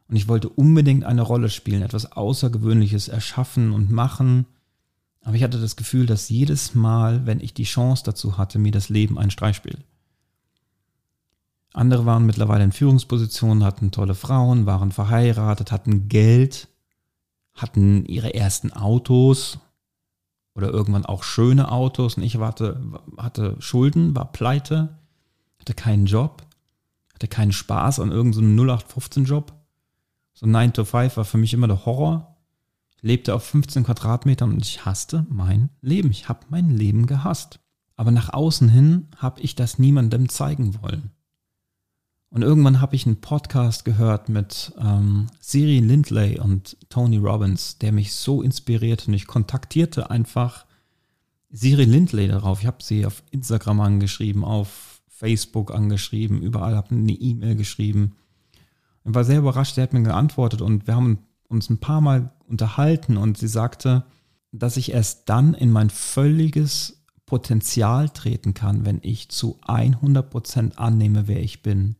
Und 0.08 0.16
ich 0.16 0.28
wollte 0.28 0.48
unbedingt 0.48 1.04
eine 1.04 1.22
Rolle 1.22 1.50
spielen, 1.50 1.82
etwas 1.82 2.12
Außergewöhnliches 2.12 3.08
erschaffen 3.08 3.72
und 3.72 3.90
machen. 3.90 4.46
Aber 5.28 5.36
ich 5.36 5.42
hatte 5.42 5.60
das 5.60 5.76
Gefühl, 5.76 6.06
dass 6.06 6.30
jedes 6.30 6.74
Mal, 6.74 7.26
wenn 7.26 7.40
ich 7.40 7.52
die 7.52 7.64
Chance 7.64 8.02
dazu 8.02 8.38
hatte, 8.38 8.58
mir 8.58 8.72
das 8.72 8.88
Leben 8.88 9.18
einen 9.18 9.30
Streich 9.30 9.56
spielt. 9.56 9.84
Andere 11.74 12.06
waren 12.06 12.24
mittlerweile 12.24 12.64
in 12.64 12.72
Führungspositionen, 12.72 13.62
hatten 13.62 13.90
tolle 13.90 14.14
Frauen, 14.14 14.64
waren 14.64 14.90
verheiratet, 14.90 15.70
hatten 15.70 16.08
Geld, 16.08 16.68
hatten 17.52 18.06
ihre 18.06 18.32
ersten 18.32 18.72
Autos 18.72 19.58
oder 20.54 20.70
irgendwann 20.70 21.04
auch 21.04 21.22
schöne 21.22 21.70
Autos. 21.70 22.14
Und 22.14 22.22
ich 22.22 22.38
hatte, 22.38 22.80
hatte 23.18 23.56
Schulden, 23.58 24.16
war 24.16 24.32
pleite, 24.32 24.96
hatte 25.60 25.74
keinen 25.74 26.06
Job, 26.06 26.42
hatte 27.12 27.28
keinen 27.28 27.52
Spaß 27.52 28.00
an 28.00 28.12
irgendeinem 28.12 28.56
so 28.56 28.64
0815-Job. 28.64 29.52
So 30.32 30.46
9 30.46 30.72
to 30.72 30.86
5 30.86 31.18
war 31.18 31.26
für 31.26 31.36
mich 31.36 31.52
immer 31.52 31.68
der 31.68 31.84
Horror. 31.84 32.37
Lebte 33.00 33.34
auf 33.34 33.44
15 33.44 33.84
Quadratmetern 33.84 34.52
und 34.52 34.64
ich 34.64 34.84
hasste 34.84 35.26
mein 35.28 35.70
Leben. 35.80 36.10
Ich 36.10 36.28
habe 36.28 36.46
mein 36.50 36.70
Leben 36.70 37.06
gehasst. 37.06 37.60
Aber 37.96 38.10
nach 38.10 38.32
außen 38.32 38.68
hin 38.68 39.08
habe 39.16 39.40
ich 39.40 39.56
das 39.56 39.78
niemandem 39.78 40.28
zeigen 40.28 40.80
wollen. 40.82 41.10
Und 42.30 42.42
irgendwann 42.42 42.80
habe 42.80 42.94
ich 42.94 43.06
einen 43.06 43.20
Podcast 43.20 43.84
gehört 43.84 44.28
mit 44.28 44.72
ähm, 44.78 45.28
Siri 45.40 45.78
Lindley 45.78 46.38
und 46.38 46.76
Tony 46.90 47.16
Robbins, 47.16 47.78
der 47.78 47.92
mich 47.92 48.14
so 48.14 48.42
inspirierte. 48.42 49.08
Und 49.08 49.14
ich 49.14 49.26
kontaktierte 49.26 50.10
einfach 50.10 50.66
Siri 51.50 51.84
Lindley 51.84 52.28
darauf. 52.28 52.60
Ich 52.60 52.66
habe 52.66 52.82
sie 52.82 53.06
auf 53.06 53.22
Instagram 53.30 53.80
angeschrieben, 53.80 54.44
auf 54.44 55.00
Facebook 55.08 55.74
angeschrieben, 55.74 56.42
überall 56.42 56.76
habe 56.76 56.94
eine 56.94 57.12
E-Mail 57.12 57.56
geschrieben. 57.56 58.14
Und 59.02 59.14
war 59.14 59.24
sehr 59.24 59.38
überrascht, 59.38 59.74
sie 59.74 59.82
hat 59.82 59.92
mir 59.92 60.02
geantwortet 60.02 60.60
und 60.60 60.86
wir 60.86 60.94
haben 60.94 61.18
uns 61.48 61.70
ein 61.70 61.78
paar 61.78 62.00
Mal 62.00 62.30
unterhalten 62.48 63.16
und 63.16 63.38
sie 63.38 63.48
sagte, 63.48 64.04
dass 64.52 64.76
ich 64.76 64.92
erst 64.92 65.28
dann 65.28 65.54
in 65.54 65.70
mein 65.70 65.90
völliges 65.90 67.04
Potenzial 67.26 68.08
treten 68.08 68.54
kann, 68.54 68.86
wenn 68.86 69.00
ich 69.02 69.28
zu 69.28 69.58
100% 69.66 70.76
annehme, 70.76 71.28
wer 71.28 71.42
ich 71.42 71.62
bin 71.62 71.96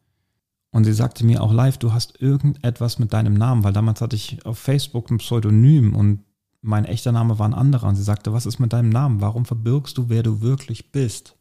und 0.70 0.84
sie 0.84 0.92
sagte 0.92 1.24
mir 1.24 1.42
auch 1.42 1.52
live, 1.52 1.78
du 1.78 1.92
hast 1.92 2.20
irgendetwas 2.20 2.98
mit 2.98 3.12
deinem 3.12 3.34
Namen, 3.34 3.64
weil 3.64 3.72
damals 3.72 4.00
hatte 4.00 4.16
ich 4.16 4.44
auf 4.44 4.58
Facebook 4.58 5.10
ein 5.10 5.18
Pseudonym 5.18 5.94
und 5.94 6.24
mein 6.60 6.84
echter 6.84 7.12
Name 7.12 7.38
war 7.38 7.48
ein 7.48 7.54
anderer. 7.54 7.88
Und 7.88 7.96
sie 7.96 8.02
sagte, 8.02 8.32
was 8.32 8.46
ist 8.46 8.58
mit 8.58 8.72
deinem 8.72 8.90
Namen? 8.90 9.20
Warum 9.20 9.44
verbirgst 9.44 9.96
du, 9.96 10.08
wer 10.08 10.22
du 10.22 10.40
wirklich 10.40 10.92
bist? 10.92 11.36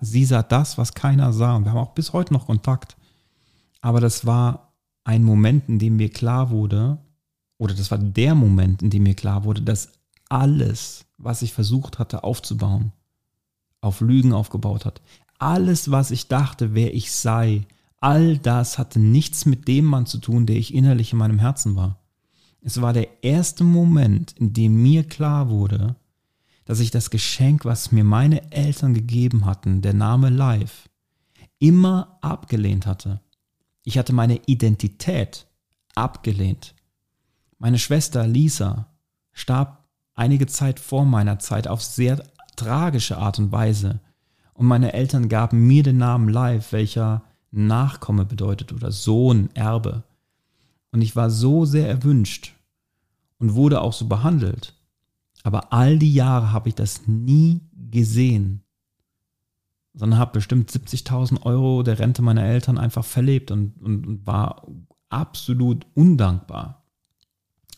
Sie 0.00 0.24
sah 0.24 0.42
das, 0.42 0.78
was 0.78 0.94
keiner 0.94 1.32
sah. 1.32 1.56
Und 1.56 1.64
wir 1.64 1.72
haben 1.72 1.78
auch 1.78 1.94
bis 1.94 2.12
heute 2.12 2.32
noch 2.32 2.46
Kontakt. 2.46 2.96
Aber 3.80 4.00
das 4.00 4.26
war 4.26 4.74
ein 5.02 5.24
Moment, 5.24 5.68
in 5.68 5.78
dem 5.78 5.96
mir 5.96 6.10
klar 6.10 6.50
wurde, 6.50 6.98
oder 7.58 7.74
das 7.74 7.90
war 7.90 7.98
der 7.98 8.34
Moment, 8.34 8.82
in 8.82 8.90
dem 8.90 9.02
mir 9.02 9.14
klar 9.14 9.44
wurde, 9.44 9.62
dass 9.62 9.92
alles, 10.28 11.04
was 11.16 11.42
ich 11.42 11.52
versucht 11.52 11.98
hatte 11.98 12.24
aufzubauen, 12.24 12.92
auf 13.80 14.00
Lügen 14.00 14.32
aufgebaut 14.32 14.84
hat. 14.84 15.02
Alles, 15.38 15.90
was 15.90 16.10
ich 16.10 16.28
dachte, 16.28 16.74
wer 16.74 16.94
ich 16.94 17.12
sei, 17.12 17.66
All 18.00 18.38
das 18.38 18.78
hatte 18.78 19.00
nichts 19.00 19.44
mit 19.44 19.66
dem 19.66 19.84
Mann 19.84 20.06
zu 20.06 20.18
tun, 20.18 20.46
der 20.46 20.56
ich 20.56 20.72
innerlich 20.72 21.12
in 21.12 21.18
meinem 21.18 21.38
Herzen 21.38 21.74
war. 21.74 21.98
Es 22.60 22.80
war 22.80 22.92
der 22.92 23.24
erste 23.24 23.64
Moment, 23.64 24.32
in 24.32 24.52
dem 24.52 24.82
mir 24.82 25.04
klar 25.04 25.48
wurde, 25.50 25.96
dass 26.64 26.80
ich 26.80 26.90
das 26.90 27.10
Geschenk, 27.10 27.64
was 27.64 27.92
mir 27.92 28.04
meine 28.04 28.52
Eltern 28.52 28.94
gegeben 28.94 29.46
hatten, 29.46 29.82
der 29.82 29.94
Name 29.94 30.28
Life, 30.28 30.88
immer 31.58 32.18
abgelehnt 32.20 32.86
hatte. 32.86 33.20
Ich 33.82 33.98
hatte 33.98 34.12
meine 34.12 34.40
Identität 34.46 35.46
abgelehnt. 35.94 36.74
Meine 37.58 37.78
Schwester 37.78 38.26
Lisa 38.26 38.86
starb 39.32 39.84
einige 40.14 40.46
Zeit 40.46 40.78
vor 40.78 41.04
meiner 41.04 41.38
Zeit 41.38 41.66
auf 41.68 41.82
sehr 41.82 42.22
tragische 42.56 43.18
Art 43.18 43.38
und 43.38 43.52
Weise. 43.52 44.00
Und 44.54 44.66
meine 44.66 44.92
Eltern 44.92 45.28
gaben 45.28 45.66
mir 45.66 45.82
den 45.82 45.98
Namen 45.98 46.28
Life, 46.28 46.72
welcher 46.72 47.22
Nachkomme 47.50 48.24
bedeutet 48.24 48.72
oder 48.72 48.90
Sohn, 48.92 49.50
Erbe. 49.54 50.04
Und 50.92 51.02
ich 51.02 51.16
war 51.16 51.30
so 51.30 51.64
sehr 51.64 51.88
erwünscht 51.88 52.54
und 53.38 53.54
wurde 53.54 53.80
auch 53.80 53.92
so 53.92 54.06
behandelt. 54.06 54.74
Aber 55.42 55.72
all 55.72 55.98
die 55.98 56.12
Jahre 56.12 56.52
habe 56.52 56.68
ich 56.68 56.74
das 56.74 57.06
nie 57.06 57.60
gesehen, 57.90 58.62
sondern 59.94 60.18
habe 60.18 60.32
bestimmt 60.32 60.70
70.000 60.70 61.42
Euro 61.42 61.82
der 61.82 61.98
Rente 61.98 62.22
meiner 62.22 62.44
Eltern 62.44 62.78
einfach 62.78 63.04
verlebt 63.04 63.50
und, 63.50 63.80
und, 63.80 64.06
und 64.06 64.26
war 64.26 64.66
absolut 65.08 65.86
undankbar. 65.94 66.77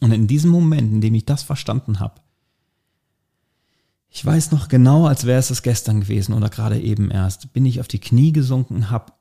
Und 0.00 0.12
in 0.12 0.26
diesem 0.26 0.50
Moment, 0.50 0.92
in 0.92 1.00
dem 1.00 1.14
ich 1.14 1.26
das 1.26 1.42
verstanden 1.42 2.00
habe, 2.00 2.20
ich 4.08 4.24
weiß 4.24 4.50
noch 4.50 4.68
genau, 4.68 5.06
als 5.06 5.24
wäre 5.24 5.38
es 5.38 5.48
das 5.48 5.62
gestern 5.62 6.00
gewesen 6.00 6.34
oder 6.34 6.48
gerade 6.48 6.80
eben 6.80 7.10
erst, 7.10 7.52
bin 7.52 7.64
ich 7.64 7.80
auf 7.80 7.86
die 7.86 8.00
Knie 8.00 8.32
gesunken 8.32 8.90
habe 8.90 9.12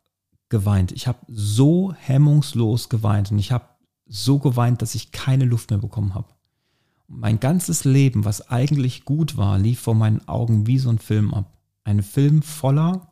geweint. 0.50 0.92
Ich 0.92 1.08
habe 1.08 1.20
so 1.28 1.94
hemmungslos 1.94 2.90
geweint 2.90 3.32
und 3.32 3.38
ich 3.38 3.52
habe 3.52 3.66
so 4.08 4.40
geweint, 4.40 4.82
dass 4.82 4.96
ich 4.96 5.12
keine 5.12 5.46
Luft 5.46 5.70
mehr 5.70 5.80
bekommen 5.80 6.16
habe. 6.16 6.34
Mein 7.08 7.40
ganzes 7.40 7.86
Leben, 7.86 8.26
was 8.26 8.50
eigentlich 8.50 9.06
gut 9.06 9.38
war, 9.38 9.60
lief 9.60 9.80
vor 9.80 9.96
meinen 9.96 10.28
Augen 10.28 10.66
wie 10.66 10.80
so 10.80 10.90
ein 10.90 11.00
Film 11.00 11.34
ab. 11.34 11.58
Ein 11.84 12.02
Film 12.02 12.42
voller 12.42 13.09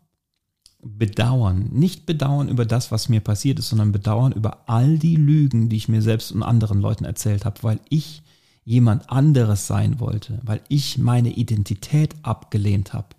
Bedauern. 0.79 1.69
Nicht 1.72 2.05
Bedauern 2.05 2.50
über 2.50 2.65
das, 2.65 2.91
was 2.91 3.10
mir 3.10 3.19
passiert 3.19 3.60
ist, 3.60 3.69
sondern 3.69 3.91
Bedauern 3.91 4.31
über 4.31 4.63
all 4.67 4.98
die 4.98 5.15
Lügen, 5.15 5.69
die 5.69 5.77
ich 5.77 5.89
mir 5.89 6.01
selbst 6.01 6.31
und 6.31 6.43
anderen 6.43 6.79
Leuten 6.81 7.05
erzählt 7.05 7.46
habe, 7.46 7.63
weil 7.63 7.79
ich 7.89 8.22
jemand 8.63 9.10
anderes 9.10 9.67
sein 9.67 10.00
wollte, 10.00 10.39
weil 10.43 10.62
ich 10.67 10.98
meine 10.98 11.29
Identität 11.29 12.15
abgelehnt 12.22 12.93
habe 12.93 13.15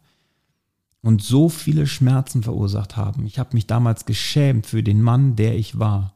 und 1.00 1.22
so 1.22 1.48
viele 1.48 1.86
Schmerzen 1.86 2.42
verursacht 2.42 2.96
haben. 2.96 3.26
Ich 3.26 3.38
habe 3.38 3.54
mich 3.54 3.66
damals 3.66 4.04
geschämt 4.04 4.66
für 4.66 4.82
den 4.82 5.00
Mann, 5.00 5.36
der 5.36 5.56
ich 5.56 5.78
war. 5.78 6.14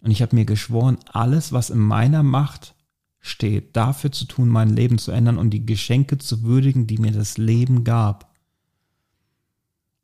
Und 0.00 0.10
ich 0.10 0.22
habe 0.22 0.36
mir 0.36 0.44
geschworen, 0.44 0.98
alles, 1.12 1.52
was 1.52 1.70
in 1.70 1.78
meiner 1.78 2.22
Macht 2.22 2.74
steht, 3.18 3.76
dafür 3.76 4.12
zu 4.12 4.26
tun, 4.26 4.48
mein 4.48 4.70
Leben 4.70 4.98
zu 4.98 5.10
ändern 5.10 5.38
und 5.38 5.50
die 5.50 5.66
Geschenke 5.66 6.18
zu 6.18 6.42
würdigen, 6.42 6.86
die 6.86 6.98
mir 6.98 7.12
das 7.12 7.38
Leben 7.38 7.82
gab. 7.82 8.35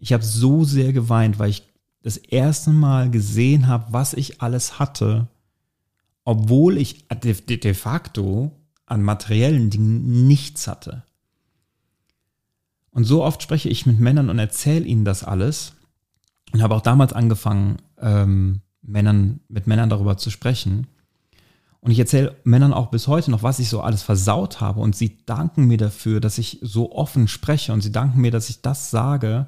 Ich 0.02 0.12
habe 0.12 0.24
so 0.24 0.64
sehr 0.64 0.92
geweint, 0.92 1.38
weil 1.38 1.50
ich 1.50 1.62
das 2.02 2.16
erste 2.16 2.70
Mal 2.70 3.08
gesehen 3.08 3.68
habe, 3.68 3.92
was 3.92 4.14
ich 4.14 4.42
alles 4.42 4.80
hatte, 4.80 5.28
obwohl 6.24 6.76
ich 6.76 7.06
de, 7.08 7.34
de 7.34 7.72
facto 7.72 8.50
an 8.84 9.04
materiellen 9.04 9.70
Dingen 9.70 10.26
nichts 10.26 10.66
hatte. 10.66 11.04
Und 12.90 13.04
so 13.04 13.22
oft 13.22 13.44
spreche 13.44 13.68
ich 13.68 13.86
mit 13.86 14.00
Männern 14.00 14.28
und 14.28 14.40
erzähle 14.40 14.84
ihnen 14.84 15.04
das 15.04 15.22
alles 15.22 15.74
und 16.52 16.62
habe 16.62 16.74
auch 16.74 16.80
damals 16.80 17.12
angefangen, 17.12 17.76
ähm, 18.00 18.60
Männern, 18.82 19.38
mit 19.46 19.68
Männern 19.68 19.88
darüber 19.88 20.16
zu 20.16 20.30
sprechen. 20.30 20.88
Und 21.78 21.92
ich 21.92 21.98
erzähle 22.00 22.34
Männern 22.42 22.72
auch 22.72 22.90
bis 22.90 23.06
heute 23.06 23.30
noch, 23.30 23.44
was 23.44 23.60
ich 23.60 23.68
so 23.68 23.80
alles 23.82 24.02
versaut 24.02 24.60
habe. 24.60 24.80
Und 24.80 24.96
sie 24.96 25.18
danken 25.26 25.66
mir 25.66 25.78
dafür, 25.78 26.18
dass 26.18 26.38
ich 26.38 26.58
so 26.60 26.90
offen 26.90 27.28
spreche. 27.28 27.72
Und 27.72 27.82
sie 27.82 27.92
danken 27.92 28.20
mir, 28.20 28.32
dass 28.32 28.50
ich 28.50 28.62
das 28.62 28.90
sage, 28.90 29.46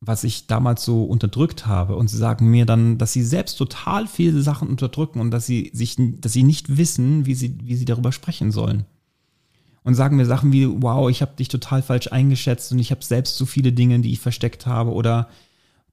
was 0.00 0.24
ich 0.24 0.46
damals 0.46 0.84
so 0.84 1.04
unterdrückt 1.04 1.66
habe. 1.66 1.96
Und 1.96 2.08
sie 2.08 2.16
sagen 2.16 2.50
mir 2.50 2.66
dann, 2.66 2.98
dass 2.98 3.12
sie 3.12 3.22
selbst 3.22 3.56
total 3.56 4.06
viele 4.06 4.42
Sachen 4.42 4.68
unterdrücken 4.68 5.20
und 5.20 5.30
dass 5.30 5.46
sie 5.46 5.70
sich, 5.74 5.96
dass 5.98 6.32
sie 6.32 6.42
nicht 6.42 6.76
wissen, 6.76 7.26
wie 7.26 7.34
sie, 7.34 7.58
wie 7.62 7.76
sie 7.76 7.84
darüber 7.84 8.12
sprechen 8.12 8.50
sollen 8.50 8.86
und 9.82 9.94
sagen 9.94 10.16
mir 10.16 10.26
Sachen 10.26 10.52
wie, 10.52 10.68
wow, 10.82 11.08
ich 11.10 11.22
habe 11.22 11.36
dich 11.36 11.48
total 11.48 11.82
falsch 11.82 12.12
eingeschätzt 12.12 12.72
und 12.72 12.78
ich 12.78 12.90
habe 12.90 13.04
selbst 13.04 13.36
so 13.36 13.46
viele 13.46 13.72
Dinge, 13.72 14.00
die 14.00 14.12
ich 14.12 14.20
versteckt 14.20 14.66
habe 14.66 14.92
oder 14.92 15.28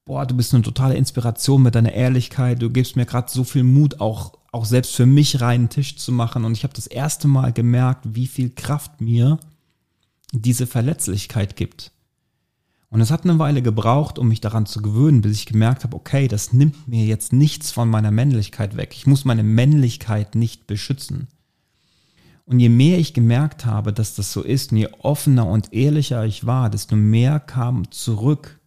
boah, 0.04 0.26
du 0.26 0.36
bist 0.36 0.54
eine 0.54 0.62
totale 0.62 0.94
Inspiration 0.94 1.62
mit 1.62 1.74
deiner 1.74 1.92
Ehrlichkeit, 1.92 2.62
du 2.62 2.70
gibst 2.70 2.96
mir 2.96 3.06
gerade 3.06 3.30
so 3.30 3.44
viel 3.44 3.64
Mut, 3.64 4.00
auch, 4.00 4.38
auch 4.52 4.64
selbst 4.64 4.94
für 4.94 5.06
mich 5.06 5.40
reinen 5.40 5.68
Tisch 5.68 5.96
zu 5.96 6.12
machen 6.12 6.44
und 6.44 6.52
ich 6.52 6.64
habe 6.64 6.74
das 6.74 6.86
erste 6.86 7.28
Mal 7.28 7.52
gemerkt, 7.52 8.04
wie 8.14 8.26
viel 8.26 8.50
Kraft 8.50 9.00
mir 9.00 9.38
diese 10.32 10.66
Verletzlichkeit 10.66 11.56
gibt. 11.56 11.92
Und 12.90 13.00
es 13.02 13.10
hat 13.10 13.24
eine 13.24 13.38
Weile 13.38 13.60
gebraucht, 13.60 14.18
um 14.18 14.28
mich 14.28 14.40
daran 14.40 14.64
zu 14.64 14.80
gewöhnen, 14.80 15.20
bis 15.20 15.36
ich 15.36 15.46
gemerkt 15.46 15.84
habe, 15.84 15.96
okay, 15.96 16.26
das 16.26 16.52
nimmt 16.54 16.88
mir 16.88 17.04
jetzt 17.04 17.32
nichts 17.32 17.70
von 17.70 17.90
meiner 17.90 18.10
Männlichkeit 18.10 18.76
weg. 18.76 18.94
Ich 18.94 19.06
muss 19.06 19.26
meine 19.26 19.42
Männlichkeit 19.42 20.34
nicht 20.34 20.66
beschützen. 20.66 21.28
Und 22.46 22.60
je 22.60 22.70
mehr 22.70 22.98
ich 22.98 23.12
gemerkt 23.12 23.66
habe, 23.66 23.92
dass 23.92 24.14
das 24.14 24.32
so 24.32 24.42
ist, 24.42 24.72
und 24.72 24.78
je 24.78 24.88
offener 25.00 25.46
und 25.46 25.74
ehrlicher 25.74 26.24
ich 26.24 26.46
war, 26.46 26.70
desto 26.70 26.96
mehr 26.96 27.40
kam 27.40 27.90
zurück. 27.90 28.58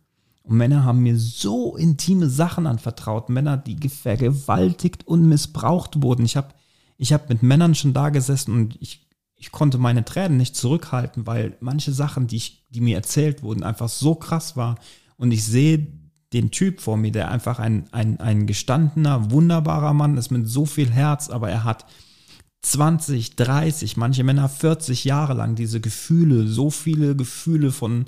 Und 0.43 0.57
Männer 0.57 0.83
haben 0.83 0.99
mir 0.99 1.17
so 1.17 1.75
intime 1.75 2.29
Sachen 2.29 2.67
anvertraut. 2.67 3.29
Männer, 3.29 3.57
die 3.57 3.89
vergewaltigt 3.89 5.07
und 5.07 5.27
missbraucht 5.27 6.03
wurden. 6.03 6.25
Ich 6.25 6.37
habe 6.37 6.49
ich 6.97 7.11
hab 7.11 7.29
mit 7.29 7.41
Männern 7.41 7.73
schon 7.73 7.93
da 7.93 8.09
gesessen 8.09 8.53
und 8.53 8.77
ich, 8.79 9.07
ich 9.35 9.51
konnte 9.51 9.79
meine 9.79 10.05
Tränen 10.05 10.37
nicht 10.37 10.55
zurückhalten, 10.55 11.25
weil 11.25 11.57
manche 11.59 11.91
Sachen, 11.91 12.27
die, 12.27 12.35
ich, 12.35 12.60
die 12.71 12.81
mir 12.81 12.95
erzählt 12.95 13.43
wurden, 13.43 13.63
einfach 13.63 13.89
so 13.89 14.15
krass 14.15 14.57
war. 14.57 14.79
Und 15.17 15.31
ich 15.31 15.43
sehe 15.43 15.87
den 16.33 16.51
Typ 16.51 16.81
vor 16.81 16.97
mir, 16.97 17.11
der 17.11 17.29
einfach 17.29 17.59
ein, 17.59 17.87
ein, 17.91 18.19
ein 18.19 18.47
gestandener, 18.47 19.31
wunderbarer 19.31 19.93
Mann 19.93 20.17
ist 20.17 20.31
mit 20.31 20.47
so 20.47 20.65
viel 20.65 20.89
Herz, 20.89 21.29
aber 21.29 21.49
er 21.49 21.63
hat 21.63 21.85
20, 22.61 23.35
30, 23.35 23.97
manche 23.97 24.23
Männer 24.23 24.47
40 24.47 25.03
Jahre 25.03 25.33
lang 25.33 25.55
diese 25.55 25.81
Gefühle, 25.81 26.47
so 26.47 26.69
viele 26.69 27.15
Gefühle 27.15 27.71
von, 27.71 28.05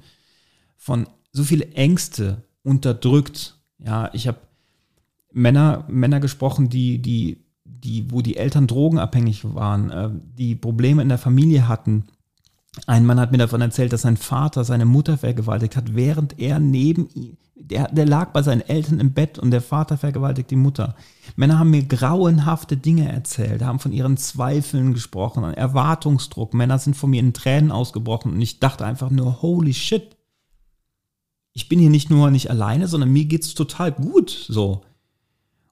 von 0.78 1.08
so 1.32 1.44
viele 1.44 1.72
Ängste 1.74 2.44
unterdrückt. 2.62 3.60
Ja, 3.80 4.10
ich 4.14 4.28
habe 4.28 4.40
Männer, 5.32 5.86
Männer 5.90 6.20
gesprochen, 6.20 6.70
die, 6.70 7.02
die, 7.02 7.44
die, 7.66 8.12
wo 8.12 8.22
die 8.22 8.38
Eltern 8.38 8.68
drogenabhängig 8.68 9.44
waren, 9.56 9.90
äh, 9.90 10.10
die 10.38 10.56
Probleme 10.56 11.02
in 11.02 11.10
der 11.10 11.18
Familie 11.18 11.68
hatten. 11.68 12.06
Ein 12.88 13.06
Mann 13.06 13.20
hat 13.20 13.32
mir 13.32 13.38
davon 13.38 13.62
erzählt, 13.62 13.94
dass 13.94 14.02
sein 14.02 14.18
Vater 14.18 14.64
seine 14.64 14.86
Mutter 14.86 15.18
vergewaltigt 15.18 15.76
hat, 15.76 15.96
während 15.96 16.40
er 16.40 16.60
neben 16.60 17.08
ihm, 17.14 17.38
der, 17.56 17.88
der 17.90 18.06
lag 18.06 18.32
bei 18.32 18.42
seinen 18.42 18.62
Eltern 18.62 19.00
im 19.00 19.14
Bett 19.14 19.40
und 19.40 19.52
der 19.52 19.62
Vater 19.62 19.98
vergewaltigt 19.98 20.52
die 20.52 20.56
Mutter. 20.56 20.96
Männer 21.36 21.60
haben 21.60 21.70
mir 21.70 21.84
grauenhafte 21.84 22.76
Dinge 22.76 23.10
erzählt, 23.10 23.62
haben 23.62 23.80
von 23.80 23.94
ihren 23.94 24.18
Zweifeln 24.18 24.94
gesprochen, 24.94 25.44
Erwartungsdruck. 25.44 26.54
Männer 26.54 26.80
sind 26.80 26.98
von 26.98 27.12
mir 27.12 27.22
in 27.22 27.34
Tränen 27.34 27.72
ausgebrochen 27.72 28.34
und 28.34 28.42
ich 28.42 28.60
dachte 28.60 28.86
einfach 28.86 29.12
nur, 29.12 29.42
holy 29.42 29.74
shit. 29.74 30.18
Ich 31.54 31.70
bin 31.70 31.80
hier 31.80 31.92
nicht 31.92 32.10
nur 32.10 32.32
nicht 32.32 32.50
alleine, 32.50 32.88
sondern 32.88 33.12
mir 33.14 33.26
geht's 33.26 33.54
total 33.54 33.92
gut, 33.92 34.46
so. 34.50 34.82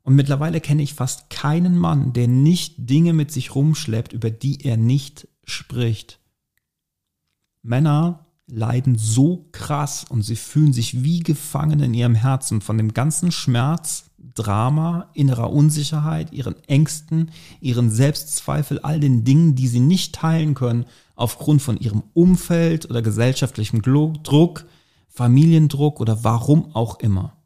Und 0.03 0.15
mittlerweile 0.15 0.61
kenne 0.61 0.83
ich 0.83 0.93
fast 0.93 1.29
keinen 1.29 1.77
Mann, 1.77 2.13
der 2.13 2.27
nicht 2.27 2.75
Dinge 2.77 3.13
mit 3.13 3.31
sich 3.31 3.55
rumschleppt, 3.55 4.13
über 4.13 4.29
die 4.29 4.63
er 4.63 4.77
nicht 4.77 5.27
spricht. 5.43 6.20
Männer 7.63 8.25
leiden 8.47 8.97
so 8.97 9.47
krass 9.51 10.05
und 10.07 10.23
sie 10.23 10.35
fühlen 10.35 10.73
sich 10.73 11.03
wie 11.03 11.19
gefangen 11.19 11.79
in 11.79 11.93
ihrem 11.93 12.15
Herzen 12.15 12.61
von 12.61 12.77
dem 12.77 12.93
ganzen 12.93 13.31
Schmerz, 13.31 14.05
Drama, 14.33 15.09
innerer 15.13 15.51
Unsicherheit, 15.51 16.31
ihren 16.31 16.55
Ängsten, 16.67 17.31
ihren 17.59 17.89
Selbstzweifel, 17.89 18.79
all 18.79 18.99
den 18.99 19.23
Dingen, 19.23 19.55
die 19.55 19.67
sie 19.67 19.79
nicht 19.79 20.15
teilen 20.15 20.53
können 20.53 20.85
aufgrund 21.15 21.61
von 21.61 21.77
ihrem 21.77 22.03
Umfeld 22.13 22.89
oder 22.89 23.01
gesellschaftlichem 23.01 23.81
Druck, 23.81 24.65
Familiendruck 25.07 25.99
oder 25.99 26.23
warum 26.23 26.73
auch 26.75 26.99
immer. 26.99 27.37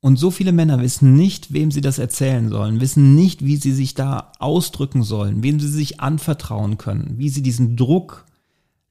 Und 0.00 0.18
so 0.18 0.30
viele 0.30 0.52
Männer 0.52 0.80
wissen 0.80 1.14
nicht, 1.14 1.52
wem 1.52 1.70
sie 1.70 1.80
das 1.80 1.98
erzählen 1.98 2.48
sollen, 2.48 2.80
wissen 2.80 3.14
nicht, 3.14 3.44
wie 3.44 3.56
sie 3.56 3.72
sich 3.72 3.94
da 3.94 4.32
ausdrücken 4.38 5.04
sollen, 5.04 5.42
wem 5.42 5.60
sie 5.60 5.68
sich 5.68 6.00
anvertrauen 6.00 6.76
können, 6.76 7.14
wie 7.18 7.28
sie 7.28 7.42
diesen 7.42 7.76
Druck 7.76 8.24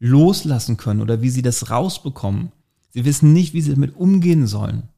loslassen 0.01 0.77
können 0.77 1.00
oder 1.00 1.22
wie 1.22 1.29
sie 1.29 1.43
das 1.43 1.70
rausbekommen. 1.70 2.51
Sie 2.89 3.05
wissen 3.05 3.31
nicht, 3.31 3.53
wie 3.53 3.62
sie 3.62 3.72
damit 3.72 3.96
umgehen 3.96 4.48
sollen. 4.48 4.89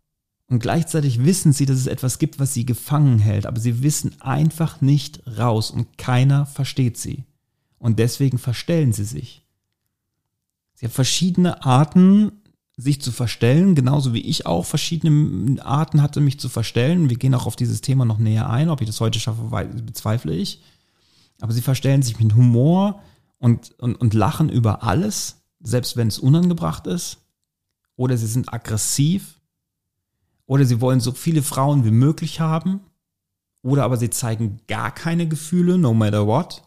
Und 0.47 0.59
gleichzeitig 0.59 1.23
wissen 1.25 1.53
sie, 1.53 1.65
dass 1.65 1.77
es 1.77 1.87
etwas 1.87 2.19
gibt, 2.19 2.39
was 2.39 2.53
sie 2.53 2.65
gefangen 2.65 3.19
hält, 3.19 3.45
aber 3.45 3.59
sie 3.59 3.83
wissen 3.83 4.19
einfach 4.21 4.81
nicht 4.81 5.21
raus 5.37 5.71
und 5.71 5.97
keiner 5.97 6.45
versteht 6.45 6.97
sie. 6.97 7.25
Und 7.77 7.99
deswegen 7.99 8.37
verstellen 8.37 8.93
sie 8.93 9.03
sich. 9.03 9.45
Sie 10.75 10.85
haben 10.85 10.93
verschiedene 10.93 11.65
Arten, 11.65 12.31
sich 12.77 13.01
zu 13.01 13.11
verstellen, 13.11 13.75
genauso 13.75 14.13
wie 14.13 14.21
ich 14.21 14.45
auch 14.45 14.65
verschiedene 14.65 15.63
Arten 15.63 16.01
hatte, 16.01 16.21
mich 16.21 16.39
zu 16.39 16.49
verstellen. 16.49 17.09
Wir 17.09 17.17
gehen 17.17 17.35
auch 17.35 17.45
auf 17.45 17.55
dieses 17.55 17.81
Thema 17.81 18.05
noch 18.05 18.17
näher 18.17 18.49
ein. 18.49 18.69
Ob 18.69 18.81
ich 18.81 18.87
das 18.87 18.99
heute 18.99 19.19
schaffe, 19.19 19.43
bezweifle 19.85 20.33
ich. 20.33 20.61
Aber 21.39 21.51
sie 21.51 21.61
verstellen 21.61 22.01
sich 22.01 22.19
mit 22.19 22.33
Humor 22.35 23.01
und, 23.43 23.77
und, 23.77 23.95
und 23.95 24.13
lachen 24.13 24.47
über 24.47 24.83
alles, 24.83 25.43
selbst 25.59 25.97
wenn 25.97 26.07
es 26.07 26.17
unangebracht 26.17 26.87
ist. 26.87 27.17
Oder 27.97 28.17
sie 28.17 28.27
sind 28.27 28.53
aggressiv. 28.53 29.41
Oder 30.45 30.63
sie 30.63 30.79
wollen 30.79 31.01
so 31.01 31.11
viele 31.11 31.43
Frauen 31.43 31.83
wie 31.83 31.91
möglich 31.91 32.39
haben. 32.39 32.79
Oder 33.61 33.83
aber 33.83 33.97
sie 33.97 34.09
zeigen 34.09 34.61
gar 34.69 34.91
keine 34.91 35.27
Gefühle, 35.27 35.77
no 35.77 35.93
matter 35.93 36.25
what. 36.25 36.63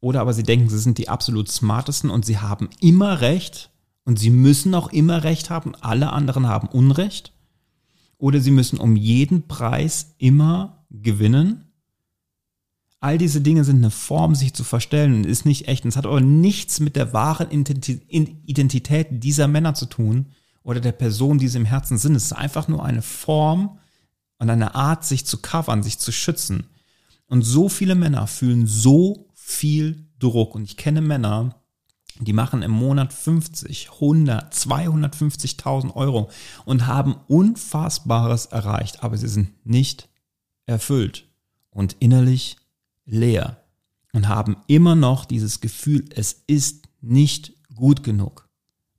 Oder 0.00 0.20
aber 0.20 0.34
sie 0.34 0.42
denken, 0.42 0.68
sie 0.68 0.78
sind 0.78 0.98
die 0.98 1.08
absolut 1.08 1.50
smartesten 1.50 2.10
und 2.10 2.26
sie 2.26 2.40
haben 2.40 2.68
immer 2.80 3.22
recht 3.22 3.70
und 4.04 4.18
sie 4.18 4.28
müssen 4.28 4.74
auch 4.74 4.92
immer 4.92 5.24
Recht 5.24 5.48
haben, 5.48 5.74
alle 5.80 6.12
anderen 6.12 6.46
haben 6.46 6.68
Unrecht. 6.68 7.32
Oder 8.18 8.38
sie 8.40 8.50
müssen 8.50 8.78
um 8.78 8.96
jeden 8.96 9.48
Preis 9.48 10.14
immer 10.18 10.84
gewinnen. 10.90 11.63
All 13.04 13.18
diese 13.18 13.42
Dinge 13.42 13.64
sind 13.64 13.76
eine 13.76 13.90
Form, 13.90 14.34
sich 14.34 14.54
zu 14.54 14.64
verstellen 14.64 15.12
und 15.12 15.26
ist 15.26 15.44
nicht 15.44 15.68
echt. 15.68 15.84
Und 15.84 15.90
es 15.90 15.96
hat 15.96 16.06
aber 16.06 16.22
nichts 16.22 16.80
mit 16.80 16.96
der 16.96 17.12
wahren 17.12 17.50
Identität 17.50 19.08
dieser 19.10 19.46
Männer 19.46 19.74
zu 19.74 19.84
tun 19.84 20.32
oder 20.62 20.80
der 20.80 20.92
Person, 20.92 21.36
die 21.36 21.48
sie 21.48 21.58
im 21.58 21.66
Herzen 21.66 21.98
sind. 21.98 22.14
Es 22.14 22.24
ist 22.24 22.32
einfach 22.32 22.66
nur 22.66 22.82
eine 22.82 23.02
Form 23.02 23.78
und 24.38 24.48
eine 24.48 24.74
Art, 24.74 25.04
sich 25.04 25.26
zu 25.26 25.42
covern, 25.42 25.82
sich 25.82 25.98
zu 25.98 26.12
schützen. 26.12 26.64
Und 27.26 27.42
so 27.42 27.68
viele 27.68 27.94
Männer 27.94 28.26
fühlen 28.26 28.66
so 28.66 29.28
viel 29.34 30.08
Druck. 30.18 30.54
Und 30.54 30.64
ich 30.64 30.78
kenne 30.78 31.02
Männer, 31.02 31.56
die 32.20 32.32
machen 32.32 32.62
im 32.62 32.70
Monat 32.70 33.12
50, 33.12 33.90
100, 33.92 34.54
250.000 34.54 35.94
Euro 35.94 36.30
und 36.64 36.86
haben 36.86 37.16
Unfassbares 37.28 38.46
erreicht, 38.46 39.04
aber 39.04 39.18
sie 39.18 39.28
sind 39.28 39.50
nicht 39.66 40.08
erfüllt 40.64 41.28
und 41.68 41.96
innerlich 42.00 42.56
leer 43.04 43.62
und 44.12 44.28
haben 44.28 44.56
immer 44.66 44.94
noch 44.94 45.24
dieses 45.24 45.60
Gefühl, 45.60 46.04
es 46.14 46.44
ist 46.46 46.88
nicht 47.00 47.52
gut 47.74 48.02
genug. 48.02 48.48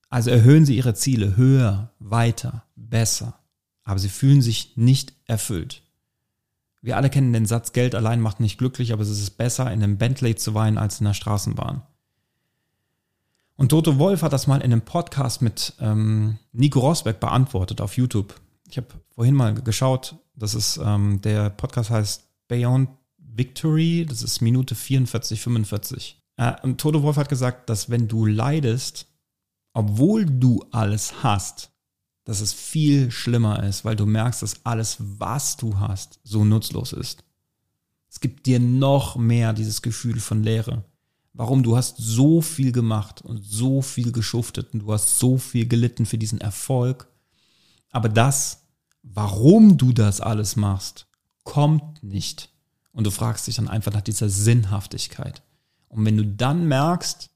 Also 0.09 0.29
erhöhen 0.29 0.65
sie 0.65 0.77
ihre 0.77 0.93
Ziele 0.93 1.35
höher, 1.35 1.93
weiter, 1.99 2.65
besser, 2.75 3.39
aber 3.83 3.99
sie 3.99 4.09
fühlen 4.09 4.41
sich 4.41 4.77
nicht 4.77 5.13
erfüllt. 5.25 5.81
Wir 6.81 6.97
alle 6.97 7.09
kennen 7.09 7.33
den 7.33 7.47
Satz, 7.47 7.73
Geld 7.73 7.95
allein 7.95 8.21
macht 8.21 8.39
nicht 8.39 8.57
glücklich, 8.57 8.93
aber 8.93 9.01
es 9.01 9.09
ist 9.09 9.31
besser, 9.31 9.71
in 9.71 9.81
einem 9.81 9.97
Bentley 9.97 10.35
zu 10.35 10.53
weinen 10.53 10.77
als 10.77 10.99
in 10.99 11.05
der 11.05 11.13
Straßenbahn. 11.13 11.81
Und 13.55 13.69
Toto 13.69 13.97
Wolf 13.97 14.21
hat 14.21 14.33
das 14.33 14.47
mal 14.47 14.57
in 14.57 14.71
einem 14.71 14.81
Podcast 14.81 15.41
mit 15.41 15.73
ähm, 15.79 16.37
Nico 16.51 16.79
Rosberg 16.79 17.19
beantwortet 17.19 17.81
auf 17.81 17.97
YouTube. 17.97 18.35
Ich 18.69 18.77
habe 18.77 18.87
vorhin 19.09 19.33
mal 19.33 19.53
geschaut, 19.53 20.15
das 20.35 20.53
ist 20.53 20.77
ähm, 20.77 21.21
der 21.21 21.49
Podcast 21.49 21.89
heißt 21.89 22.27
Beyond 22.47 22.89
Victory, 23.37 24.05
das 24.07 24.23
ist 24.23 24.41
Minute 24.41 24.75
44, 24.75 25.41
45. 25.41 26.21
Äh, 26.37 26.53
und 26.63 26.79
Toto 26.79 27.03
Wolf 27.03 27.17
hat 27.17 27.29
gesagt, 27.29 27.69
dass 27.69 27.89
wenn 27.89 28.07
du 28.07 28.25
leidest, 28.25 29.07
obwohl 29.73 30.25
du 30.25 30.63
alles 30.71 31.23
hast, 31.23 31.71
dass 32.23 32.41
es 32.41 32.53
viel 32.53 33.11
schlimmer 33.11 33.63
ist, 33.63 33.85
weil 33.85 33.95
du 33.95 34.05
merkst, 34.05 34.41
dass 34.41 34.65
alles, 34.65 34.97
was 34.99 35.57
du 35.57 35.79
hast, 35.79 36.19
so 36.23 36.43
nutzlos 36.45 36.93
ist. 36.93 37.23
Es 38.09 38.19
gibt 38.19 38.45
dir 38.45 38.59
noch 38.59 39.17
mehr 39.17 39.53
dieses 39.53 39.81
Gefühl 39.81 40.19
von 40.19 40.41
Leere. 40.41 40.85
Warum? 41.33 41.63
Du 41.63 41.75
hast 41.75 41.97
so 41.97 42.41
viel 42.41 42.71
gemacht 42.71 43.21
und 43.21 43.43
so 43.43 43.81
viel 43.81 44.13
geschuftet 44.13 44.73
und 44.73 44.79
du 44.79 44.93
hast 44.93 45.19
so 45.19 45.37
viel 45.37 45.67
gelitten 45.67 46.05
für 46.05 46.17
diesen 46.17 46.39
Erfolg. 46.39 47.11
Aber 47.91 48.07
das, 48.07 48.63
warum 49.03 49.77
du 49.77 49.91
das 49.91 50.21
alles 50.21 50.55
machst, 50.55 51.07
kommt 51.43 52.01
nicht. 52.01 52.54
Und 52.95 53.03
du 53.03 53.11
fragst 53.11 53.45
dich 53.45 53.57
dann 53.57 53.67
einfach 53.67 53.91
nach 53.91 54.01
dieser 54.01 54.29
Sinnhaftigkeit. 54.29 55.43
Und 55.89 56.05
wenn 56.05 56.15
du 56.15 56.25
dann 56.25 56.65
merkst, 56.65 57.29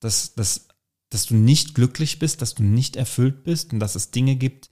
dass, 0.00 0.34
dass, 0.34 0.68
dass 1.10 1.26
du 1.26 1.34
nicht 1.34 1.74
glücklich 1.74 2.18
bist, 2.18 2.40
dass 2.40 2.54
du 2.54 2.62
nicht 2.62 2.96
erfüllt 2.96 3.44
bist 3.44 3.74
und 3.74 3.80
dass 3.80 3.96
es 3.96 4.12
Dinge 4.12 4.36
gibt, 4.36 4.70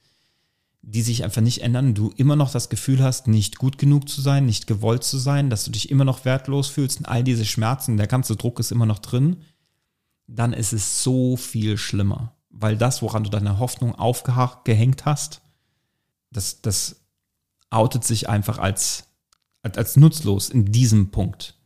die 0.81 1.03
sich 1.03 1.23
einfach 1.23 1.43
nicht 1.43 1.61
ändern, 1.61 1.93
du 1.93 2.15
immer 2.17 2.35
noch 2.35 2.51
das 2.51 2.71
Gefühl 2.71 3.03
hast, 3.03 3.29
nicht 3.29 3.59
gut 3.59 3.77
genug 3.77 4.09
zu 4.09 4.23
sein, 4.23 4.47
nicht 4.47 4.67
gewollt 4.67 5.05
zu 5.05 5.19
sein, 5.19 5.51
dass 5.51 5.67
du 5.67 5.71
dich 5.71 5.91
immer 5.91 6.07
noch 6.07 6.25
wertlos 6.25 6.69
fühlst 6.69 7.01
und 7.01 7.07
all 7.07 7.23
diese 7.23 7.45
Schmerzen, 7.45 7.99
der 7.99 8.07
ganze 8.07 8.35
Druck 8.35 8.59
ist 8.59 8.73
immer 8.73 8.87
noch 8.87 9.01
drin, 9.01 9.37
dann 10.27 10.55
ist 10.55 10.73
es 10.73 11.03
so 11.03 11.37
viel 11.37 11.77
schlimmer. 11.77 12.35
Weil 12.49 12.79
das, 12.79 13.03
woran 13.03 13.23
du 13.23 13.29
deine 13.29 13.59
Hoffnung 13.59 13.95
aufgehängt 13.95 15.05
hast, 15.05 15.43
das, 16.31 16.63
das 16.63 17.05
outet 17.69 18.05
sich 18.05 18.31
einfach 18.31 18.59
als, 18.59 19.05
als, 19.63 19.79
als 19.79 19.97
nutzlos 19.97 20.51
in 20.51 20.67
diesem 20.67 21.11
Punkt. 21.11 21.57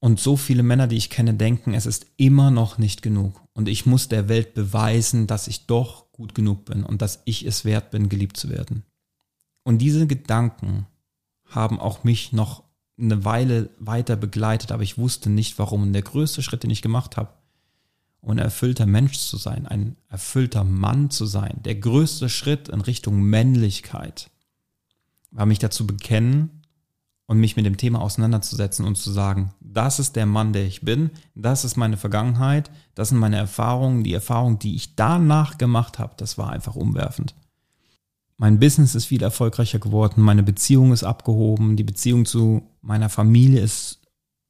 Und 0.00 0.20
so 0.20 0.36
viele 0.36 0.62
Männer, 0.62 0.86
die 0.86 0.96
ich 0.96 1.10
kenne, 1.10 1.34
denken, 1.34 1.74
es 1.74 1.86
ist 1.86 2.06
immer 2.16 2.50
noch 2.50 2.78
nicht 2.78 3.02
genug. 3.02 3.42
Und 3.52 3.68
ich 3.68 3.84
muss 3.84 4.08
der 4.08 4.28
Welt 4.28 4.54
beweisen, 4.54 5.26
dass 5.26 5.48
ich 5.48 5.66
doch 5.66 6.12
gut 6.12 6.34
genug 6.34 6.64
bin 6.64 6.84
und 6.84 7.02
dass 7.02 7.22
ich 7.24 7.44
es 7.44 7.64
wert 7.64 7.90
bin, 7.90 8.08
geliebt 8.08 8.36
zu 8.36 8.48
werden. 8.48 8.84
Und 9.64 9.78
diese 9.78 10.06
Gedanken 10.06 10.86
haben 11.44 11.80
auch 11.80 12.04
mich 12.04 12.32
noch 12.32 12.62
eine 12.96 13.24
Weile 13.24 13.70
weiter 13.78 14.16
begleitet, 14.16 14.70
aber 14.70 14.82
ich 14.82 14.98
wusste 14.98 15.30
nicht 15.30 15.58
warum. 15.58 15.82
Und 15.82 15.92
der 15.92 16.02
größte 16.02 16.42
Schritt, 16.42 16.62
den 16.62 16.70
ich 16.70 16.82
gemacht 16.82 17.16
habe, 17.16 17.32
um 18.20 18.30
ein 18.30 18.38
erfüllter 18.38 18.86
Mensch 18.86 19.18
zu 19.18 19.36
sein, 19.36 19.66
ein 19.66 19.96
erfüllter 20.08 20.64
Mann 20.64 21.10
zu 21.10 21.26
sein, 21.26 21.60
der 21.64 21.76
größte 21.76 22.28
Schritt 22.28 22.68
in 22.68 22.80
Richtung 22.80 23.20
Männlichkeit, 23.22 24.30
war 25.30 25.46
mich 25.46 25.58
dazu 25.58 25.86
bekennen 25.86 26.57
und 27.28 27.38
mich 27.38 27.56
mit 27.56 27.66
dem 27.66 27.76
Thema 27.76 28.00
auseinanderzusetzen 28.00 28.86
und 28.86 28.96
zu 28.96 29.12
sagen, 29.12 29.52
das 29.60 29.98
ist 29.98 30.16
der 30.16 30.24
Mann, 30.24 30.54
der 30.54 30.64
ich 30.64 30.80
bin, 30.80 31.10
das 31.34 31.62
ist 31.62 31.76
meine 31.76 31.98
Vergangenheit, 31.98 32.70
das 32.94 33.10
sind 33.10 33.18
meine 33.18 33.36
Erfahrungen, 33.36 34.02
die 34.02 34.14
Erfahrung, 34.14 34.58
die 34.58 34.74
ich 34.74 34.96
danach 34.96 35.58
gemacht 35.58 35.98
habe, 35.98 36.14
das 36.16 36.38
war 36.38 36.50
einfach 36.50 36.74
umwerfend. 36.74 37.34
Mein 38.38 38.58
Business 38.58 38.94
ist 38.94 39.04
viel 39.04 39.22
erfolgreicher 39.22 39.78
geworden, 39.78 40.22
meine 40.22 40.42
Beziehung 40.42 40.90
ist 40.90 41.04
abgehoben, 41.04 41.76
die 41.76 41.84
Beziehung 41.84 42.24
zu 42.24 42.62
meiner 42.80 43.10
Familie 43.10 43.60
ist 43.60 44.00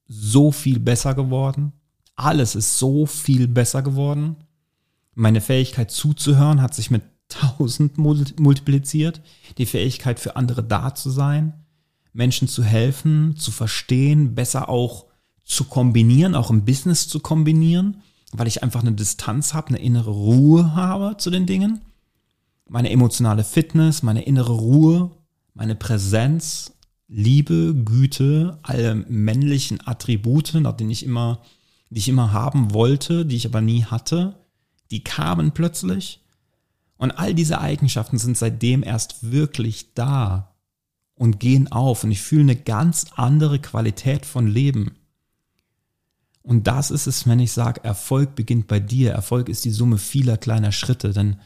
so 0.06 0.52
viel 0.52 0.78
besser 0.78 1.14
geworden, 1.14 1.72
alles 2.14 2.54
ist 2.54 2.78
so 2.78 3.06
viel 3.06 3.48
besser 3.48 3.82
geworden. 3.82 4.36
Meine 5.14 5.40
Fähigkeit 5.40 5.90
zuzuhören 5.90 6.62
hat 6.62 6.74
sich 6.74 6.92
mit 6.92 7.02
tausend 7.28 7.98
multipliziert, 7.98 9.20
die 9.58 9.66
Fähigkeit 9.66 10.20
für 10.20 10.36
andere 10.36 10.62
da 10.62 10.94
zu 10.94 11.10
sein, 11.10 11.64
Menschen 12.18 12.48
zu 12.48 12.64
helfen, 12.64 13.36
zu 13.36 13.52
verstehen, 13.52 14.34
besser 14.34 14.68
auch 14.68 15.06
zu 15.44 15.64
kombinieren, 15.64 16.34
auch 16.34 16.50
im 16.50 16.64
Business 16.64 17.06
zu 17.06 17.20
kombinieren, 17.20 18.02
weil 18.32 18.48
ich 18.48 18.64
einfach 18.64 18.80
eine 18.80 18.92
Distanz 18.92 19.54
habe, 19.54 19.68
eine 19.68 19.78
innere 19.78 20.10
Ruhe 20.10 20.74
habe 20.74 21.16
zu 21.16 21.30
den 21.30 21.46
Dingen. 21.46 21.80
Meine 22.68 22.90
emotionale 22.90 23.44
Fitness, 23.44 24.02
meine 24.02 24.22
innere 24.22 24.52
Ruhe, 24.52 25.12
meine 25.54 25.76
Präsenz, 25.76 26.72
Liebe, 27.06 27.72
Güte, 27.84 28.58
alle 28.62 28.96
männlichen 28.96 29.86
Attribute, 29.86 30.54
nach 30.54 30.76
denen 30.76 30.90
ich 30.90 31.06
immer, 31.06 31.42
die 31.88 32.00
ich 32.00 32.08
immer 32.08 32.32
haben 32.32 32.74
wollte, 32.74 33.26
die 33.26 33.36
ich 33.36 33.46
aber 33.46 33.60
nie 33.60 33.84
hatte, 33.84 34.34
die 34.90 35.04
kamen 35.04 35.52
plötzlich. 35.52 36.20
Und 36.96 37.12
all 37.12 37.32
diese 37.32 37.60
Eigenschaften 37.60 38.18
sind 38.18 38.36
seitdem 38.36 38.82
erst 38.82 39.30
wirklich 39.30 39.94
da 39.94 40.47
und 41.18 41.40
gehen 41.40 41.70
auf 41.70 42.04
und 42.04 42.10
ich 42.10 42.22
fühle 42.22 42.42
eine 42.42 42.56
ganz 42.56 43.06
andere 43.16 43.58
Qualität 43.58 44.24
von 44.24 44.46
Leben. 44.46 44.92
Und 46.42 46.66
das 46.66 46.90
ist 46.90 47.06
es, 47.06 47.28
wenn 47.28 47.40
ich 47.40 47.52
sage, 47.52 47.84
Erfolg 47.84 48.34
beginnt 48.34 48.68
bei 48.68 48.80
dir. 48.80 49.12
Erfolg 49.12 49.50
ist 49.50 49.64
die 49.66 49.70
Summe 49.70 49.98
vieler 49.98 50.38
kleiner 50.38 50.72
Schritte, 50.72 51.12
denn 51.12 51.36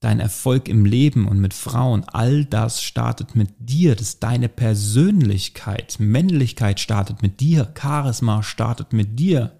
dein 0.00 0.20
Erfolg 0.20 0.68
im 0.68 0.84
Leben 0.84 1.26
und 1.26 1.38
mit 1.38 1.52
Frauen, 1.52 2.04
all 2.04 2.44
das 2.44 2.82
startet 2.82 3.34
mit 3.34 3.50
dir. 3.58 3.94
Das 3.96 4.20
deine 4.20 4.48
Persönlichkeit. 4.48 5.96
Männlichkeit 5.98 6.80
startet 6.80 7.22
mit 7.22 7.40
dir. 7.40 7.72
Charisma 7.78 8.42
startet 8.42 8.92
mit 8.92 9.18
dir. 9.18 9.52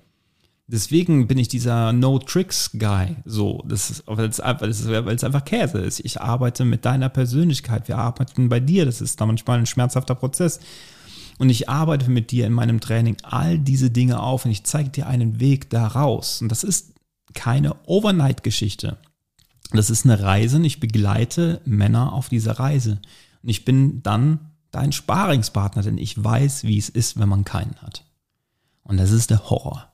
Deswegen 0.66 1.27
bin 1.27 1.37
ich 1.37 1.48
dieser 1.48 1.92
No-Tricks-Guy. 1.92 3.16
So, 3.27 3.62
das 3.66 3.90
ist, 3.90 4.05
weil 4.07 4.27
es, 4.27 4.40
einfach 4.40 5.44
Käse 5.44 5.79
ist. 5.79 6.00
Ich 6.00 6.22
arbeite 6.22 6.64
mit 6.64 6.87
deiner 6.87 7.11
Persönlichkeit. 7.11 7.87
Wir 7.88 7.98
arbeiten 7.98 8.48
bei 8.48 8.61
dir. 8.61 8.87
Das 8.87 9.03
ist 9.03 9.20
da 9.20 9.27
manchmal 9.27 9.59
ein 9.59 9.66
schmerzhafter 9.66 10.14
Prozess. 10.14 10.61
Und 11.38 11.50
ich 11.50 11.68
arbeite 11.68 12.11
mit 12.11 12.31
dir 12.31 12.46
in 12.46 12.53
meinem 12.53 12.81
Training 12.81 13.16
all 13.22 13.59
diese 13.59 13.90
Dinge 13.90 14.20
auf 14.20 14.44
und 14.44 14.53
ich 14.53 14.64
zeige 14.64 14.88
dir 14.88 15.07
einen 15.07 15.40
Weg 15.40 15.68
daraus. 15.68 16.40
Und 16.40 16.48
das 16.48 16.64
ist 16.64 16.94
keine 17.35 17.77
Overnight-Geschichte. 17.87 18.96
Das 19.72 19.90
ist 19.90 20.05
eine 20.05 20.22
Reise 20.22 20.57
und 20.57 20.64
ich 20.64 20.81
begleite 20.81 21.61
Männer 21.64 22.12
auf 22.12 22.29
dieser 22.29 22.53
Reise. 22.53 23.00
Und 23.42 23.48
ich 23.48 23.64
bin 23.64 24.03
dann 24.03 24.53
dein 24.70 24.92
Sparingspartner, 24.92 25.83
denn 25.83 25.98
ich 25.98 26.22
weiß, 26.22 26.64
wie 26.64 26.79
es 26.79 26.88
ist, 26.88 27.18
wenn 27.18 27.29
man 27.29 27.44
keinen 27.44 27.74
hat. 27.83 28.05
Und 28.83 28.96
das 28.96 29.11
ist 29.11 29.31
der 29.31 29.50
Horror. 29.50 29.94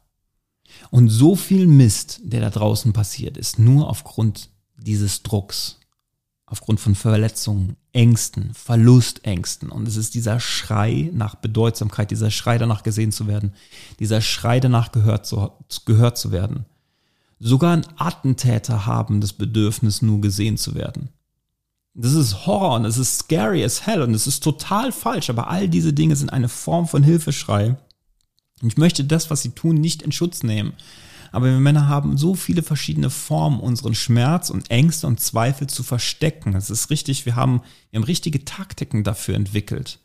Und 0.90 1.09
so 1.09 1.37
viel 1.37 1.66
Mist, 1.66 2.20
der 2.24 2.40
da 2.40 2.50
draußen 2.50 2.92
passiert, 2.92 3.37
ist 3.37 3.59
nur 3.59 3.88
aufgrund 3.88 4.50
dieses 4.76 5.22
Drucks, 5.22 5.79
aufgrund 6.46 6.81
von 6.81 6.94
Verletzungen, 6.94 7.76
Ängsten, 7.92 8.53
Verlustängsten. 8.55 9.70
Und 9.70 9.87
es 9.87 9.96
ist 9.96 10.14
dieser 10.14 10.40
Schrei 10.40 11.11
nach 11.12 11.37
Bedeutsamkeit, 11.37 12.11
dieser 12.11 12.31
Schrei 12.31 12.59
danach 12.59 12.83
gesehen 12.83 13.12
zu 13.12 13.29
werden, 13.29 13.55
dieser 14.00 14.20
Schrei 14.20 14.59
danach 14.59 14.90
gehört 14.90 15.26
zu, 15.26 15.53
gehört 15.87 16.18
zu 16.18 16.33
werden. 16.33 16.66
Sogar 17.38 17.72
ein 17.76 17.87
Attentäter 17.96 18.85
haben 18.85 19.20
das 19.20 19.33
Bedürfnis, 19.33 20.03
nur 20.03 20.20
gesehen 20.20 20.59
zu 20.59 20.74
werden. 20.74 21.09
Das 21.94 22.12
ist 22.12 22.46
Horror 22.46 22.76
und 22.76 22.85
es 22.85 22.98
ist 22.98 23.18
scary 23.18 23.64
as 23.64 23.87
hell 23.87 24.03
und 24.03 24.14
es 24.14 24.26
ist 24.26 24.42
total 24.44 24.92
falsch, 24.92 25.31
aber 25.31 25.48
all 25.48 25.68
diese 25.68 25.92
Dinge 25.92 26.16
sind 26.16 26.33
eine 26.33 26.48
Form 26.48 26.87
von 26.87 27.03
Hilfeschrei, 27.03 27.76
ich 28.62 28.77
möchte 28.77 29.05
das, 29.05 29.31
was 29.31 29.42
sie 29.42 29.51
tun, 29.51 29.77
nicht 29.77 30.03
in 30.03 30.12
Schutz 30.12 30.42
nehmen. 30.42 30.75
Aber 31.33 31.46
wir 31.46 31.61
Männer 31.61 31.88
haben 31.88 32.16
so 32.16 32.35
viele 32.35 32.62
verschiedene 32.62 33.11
Formen, 33.11 33.61
unseren 33.61 33.94
Schmerz 33.94 34.51
und 34.51 34.70
Ängste 34.70 35.07
und 35.07 35.20
Zweifel 35.20 35.68
zu 35.68 35.83
verstecken. 35.83 36.53
Das 36.53 36.70
ist 36.70 36.90
richtig, 36.90 37.25
wir 37.25 37.37
haben, 37.37 37.62
wir 37.90 37.99
haben 37.99 38.05
richtige 38.05 38.44
Taktiken 38.44 39.05
dafür 39.05 39.37
entwickelt. 39.37 40.01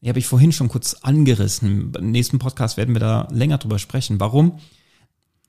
Die 0.00 0.08
habe 0.08 0.18
ich 0.18 0.26
vorhin 0.26 0.52
schon 0.52 0.68
kurz 0.68 0.94
angerissen. 0.94 1.92
Im 1.94 2.10
nächsten 2.10 2.38
Podcast 2.38 2.76
werden 2.76 2.94
wir 2.94 3.00
da 3.00 3.28
länger 3.30 3.58
drüber 3.58 3.78
sprechen. 3.78 4.18
Warum? 4.18 4.58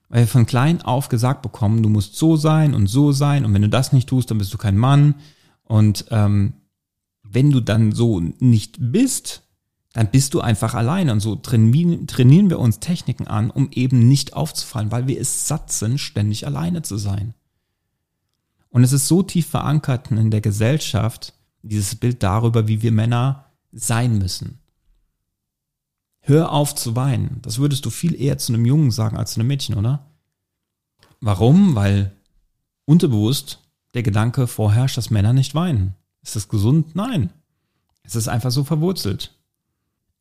Weil 0.10 0.22
wir 0.22 0.28
von 0.28 0.46
klein 0.46 0.82
auf 0.82 1.10
gesagt 1.10 1.42
bekommen, 1.42 1.82
du 1.82 1.90
musst 1.90 2.16
so 2.18 2.36
sein 2.36 2.76
und 2.76 2.88
so 2.88 3.12
sein 3.12 3.46
und 3.46 3.54
wenn 3.54 3.64
du 3.64 3.70
das 3.70 3.94
nicht 3.94 4.10
tust, 4.10 4.30
dann 4.30 4.38
bist 4.38 4.54
du 4.54 4.58
kein 4.58 4.78
Mann. 4.78 5.16
Und 5.64 6.06
ähm, 6.12 6.54
wenn 7.24 7.50
du 7.50 7.62
dann 7.62 7.94
so 7.94 8.20
nicht 8.20 8.76
bist, 8.80 9.42
dann 9.94 10.10
bist 10.10 10.34
du 10.34 10.42
einfach 10.42 10.74
alleine. 10.74 11.12
Und 11.12 11.20
so 11.20 11.36
trainieren 11.36 12.50
wir 12.50 12.60
uns 12.60 12.80
Techniken 12.80 13.28
an, 13.28 13.52
um 13.52 13.70
eben 13.72 14.08
nicht 14.08 14.34
aufzufallen, 14.34 14.92
weil 14.92 15.08
wir 15.08 15.22
es 15.22 15.48
satt 15.48 15.72
sind, 15.72 16.00
ständig 16.00 16.46
alleine 16.46 16.82
zu 16.82 16.98
sein. 16.98 17.36
Und 18.70 18.84
es 18.84 18.92
ist 18.92 19.08
so 19.08 19.22
tief 19.22 19.48
verankert 19.48 20.10
in 20.10 20.32
der 20.32 20.42
Gesellschaft, 20.42 21.34
dieses 21.62 21.96
Bild 21.96 22.24
darüber, 22.24 22.68
wie 22.68 22.82
wir 22.82 22.92
Männer 22.92 23.46
sein 23.72 24.18
müssen. 24.18 24.60
Hör 26.22 26.52
auf 26.52 26.74
zu 26.74 26.96
weinen. 26.96 27.38
Das 27.44 27.60
würdest 27.60 27.86
du 27.86 27.92
viel 27.92 28.20
eher 28.20 28.40
zu 28.40 28.52
einem 28.52 28.66
Jungen 28.66 28.90
sagen 28.90 29.16
als 29.16 29.34
zu 29.34 29.40
einem 29.40 29.48
Mädchen, 29.48 29.76
oder? 29.76 30.08
Warum? 31.22 31.76
Weil 31.76 32.14
unterbewusst 32.86 33.60
der 33.94 34.02
Gedanke 34.02 34.48
vorherrscht, 34.48 34.98
dass 34.98 35.12
Männer 35.12 35.34
nicht 35.34 35.54
weinen. 35.54 35.94
Ist 36.24 36.36
das 36.36 36.48
gesund? 36.48 36.96
Nein. 36.96 37.32
Es 38.02 38.16
ist 38.16 38.28
einfach 38.28 38.52
so 38.52 38.64
verwurzelt 38.64 39.36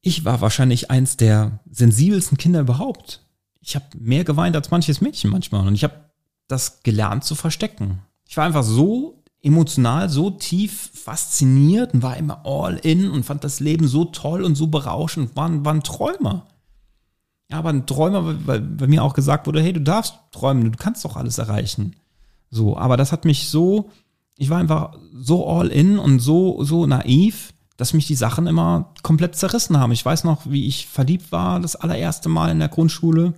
ich 0.02 0.24
war 0.24 0.40
wahrscheinlich 0.40 0.90
eins 0.90 1.16
der 1.16 1.60
sensibelsten 1.70 2.36
Kinder 2.36 2.60
überhaupt. 2.60 3.24
Ich 3.60 3.76
habe 3.76 3.86
mehr 3.98 4.24
geweint 4.24 4.56
als 4.56 4.70
manches 4.70 5.00
Mädchen 5.00 5.30
manchmal 5.30 5.66
und 5.66 5.74
ich 5.74 5.84
habe 5.84 6.10
das 6.48 6.82
gelernt 6.82 7.24
zu 7.24 7.36
verstecken. 7.36 8.00
Ich 8.28 8.36
war 8.36 8.44
einfach 8.44 8.64
so 8.64 9.22
emotional, 9.40 10.08
so 10.08 10.30
tief 10.30 10.90
fasziniert 10.94 11.94
und 11.94 12.02
war 12.02 12.16
immer 12.16 12.44
all 12.44 12.76
in 12.78 13.10
und 13.10 13.24
fand 13.24 13.44
das 13.44 13.60
Leben 13.60 13.86
so 13.86 14.04
toll 14.04 14.42
und 14.42 14.56
so 14.56 14.66
berauschend, 14.66 15.36
war, 15.36 15.64
war 15.64 15.74
ein 15.74 15.82
Träumer. 15.82 16.48
Ja, 17.50 17.58
aber 17.58 17.70
ein 17.70 17.86
Träumer, 17.86 18.46
weil 18.46 18.60
bei 18.60 18.86
mir 18.86 19.02
auch 19.02 19.14
gesagt 19.14 19.46
wurde, 19.46 19.60
hey, 19.60 19.72
du 19.72 19.80
darfst 19.80 20.14
träumen, 20.32 20.70
du 20.70 20.76
kannst 20.76 21.04
doch 21.04 21.16
alles 21.16 21.38
erreichen. 21.38 21.96
So, 22.50 22.76
aber 22.76 22.96
das 22.96 23.12
hat 23.12 23.24
mich 23.24 23.48
so, 23.48 23.90
ich 24.36 24.50
war 24.50 24.58
einfach 24.58 24.96
so 25.14 25.48
all 25.48 25.68
in 25.68 25.98
und 25.98 26.20
so, 26.20 26.62
so 26.64 26.86
naiv, 26.86 27.52
dass 27.82 27.94
mich 27.94 28.06
die 28.06 28.14
Sachen 28.14 28.46
immer 28.46 28.92
komplett 29.02 29.34
zerrissen 29.34 29.76
haben. 29.76 29.90
Ich 29.90 30.04
weiß 30.04 30.22
noch, 30.22 30.48
wie 30.48 30.68
ich 30.68 30.86
verliebt 30.86 31.32
war, 31.32 31.58
das 31.58 31.74
allererste 31.74 32.28
Mal 32.28 32.52
in 32.52 32.60
der 32.60 32.68
Grundschule. 32.68 33.34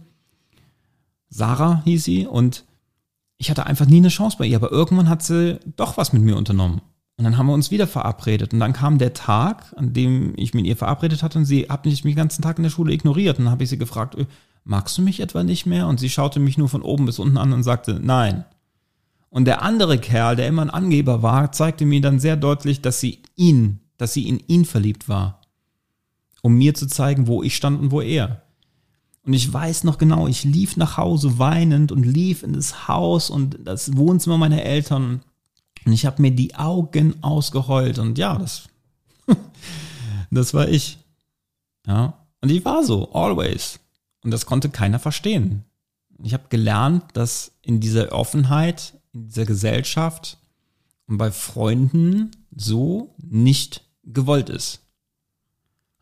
Sarah 1.30 1.80
hieß 1.86 2.04
sie 2.04 2.26
und 2.26 2.66
ich 3.38 3.48
hatte 3.48 3.64
einfach 3.64 3.86
nie 3.86 3.96
eine 3.96 4.08
Chance 4.08 4.36
bei 4.38 4.44
ihr, 4.44 4.56
aber 4.56 4.70
irgendwann 4.70 5.08
hat 5.08 5.22
sie 5.22 5.58
doch 5.76 5.96
was 5.96 6.12
mit 6.12 6.22
mir 6.22 6.36
unternommen. 6.36 6.82
Und 7.16 7.24
dann 7.24 7.38
haben 7.38 7.46
wir 7.46 7.54
uns 7.54 7.70
wieder 7.70 7.86
verabredet. 7.86 8.52
Und 8.52 8.60
dann 8.60 8.74
kam 8.74 8.98
der 8.98 9.14
Tag, 9.14 9.72
an 9.78 9.94
dem 9.94 10.34
ich 10.36 10.52
mit 10.52 10.66
ihr 10.66 10.76
verabredet 10.76 11.22
hatte 11.22 11.38
und 11.38 11.46
sie 11.46 11.62
hat 11.70 11.86
mich 11.86 12.02
den 12.02 12.14
ganzen 12.14 12.42
Tag 12.42 12.58
in 12.58 12.64
der 12.64 12.70
Schule 12.70 12.92
ignoriert. 12.92 13.38
Und 13.38 13.46
dann 13.46 13.52
habe 13.52 13.64
ich 13.64 13.70
sie 13.70 13.78
gefragt, 13.78 14.14
magst 14.64 14.98
du 14.98 15.00
mich 15.00 15.20
etwa 15.20 15.42
nicht 15.42 15.64
mehr? 15.64 15.88
Und 15.88 16.00
sie 16.00 16.10
schaute 16.10 16.38
mich 16.38 16.58
nur 16.58 16.68
von 16.68 16.82
oben 16.82 17.06
bis 17.06 17.18
unten 17.18 17.38
an 17.38 17.54
und 17.54 17.62
sagte, 17.62 17.98
nein. 17.98 18.44
Und 19.30 19.46
der 19.46 19.62
andere 19.62 19.96
Kerl, 19.96 20.36
der 20.36 20.48
immer 20.48 20.60
ein 20.60 20.68
Angeber 20.68 21.22
war, 21.22 21.50
zeigte 21.50 21.86
mir 21.86 22.02
dann 22.02 22.20
sehr 22.20 22.36
deutlich, 22.36 22.82
dass 22.82 23.00
sie 23.00 23.22
ihn 23.36 23.80
dass 24.04 24.12
sie 24.12 24.28
in 24.28 24.38
ihn 24.48 24.66
verliebt 24.66 25.08
war, 25.08 25.40
um 26.42 26.58
mir 26.58 26.74
zu 26.74 26.86
zeigen, 26.86 27.26
wo 27.26 27.42
ich 27.42 27.56
stand 27.56 27.80
und 27.80 27.90
wo 27.90 28.02
er. 28.02 28.42
Und 29.22 29.32
ich 29.32 29.50
weiß 29.50 29.84
noch 29.84 29.96
genau, 29.96 30.28
ich 30.28 30.44
lief 30.44 30.76
nach 30.76 30.98
Hause 30.98 31.38
weinend 31.38 31.90
und 31.90 32.04
lief 32.04 32.42
in 32.42 32.52
das 32.52 32.86
Haus 32.86 33.30
und 33.30 33.56
das 33.64 33.96
Wohnzimmer 33.96 34.36
meiner 34.36 34.62
Eltern 34.62 35.22
und 35.86 35.92
ich 35.94 36.04
habe 36.04 36.20
mir 36.20 36.32
die 36.32 36.54
Augen 36.54 37.22
ausgeheult 37.22 37.98
und 37.98 38.18
ja, 38.18 38.36
das, 38.36 38.68
das 40.30 40.52
war 40.52 40.68
ich. 40.68 40.98
Ja, 41.86 42.26
und 42.42 42.50
ich 42.50 42.62
war 42.62 42.84
so, 42.84 43.10
always. 43.14 43.80
Und 44.22 44.32
das 44.32 44.44
konnte 44.44 44.68
keiner 44.68 44.98
verstehen. 44.98 45.64
Ich 46.22 46.34
habe 46.34 46.44
gelernt, 46.50 47.04
dass 47.14 47.52
in 47.62 47.80
dieser 47.80 48.12
Offenheit, 48.12 49.00
in 49.14 49.28
dieser 49.28 49.46
Gesellschaft 49.46 50.36
und 51.06 51.16
bei 51.16 51.30
Freunden 51.30 52.32
so 52.54 53.14
nicht 53.18 53.83
gewollt 54.06 54.48
ist. 54.48 54.80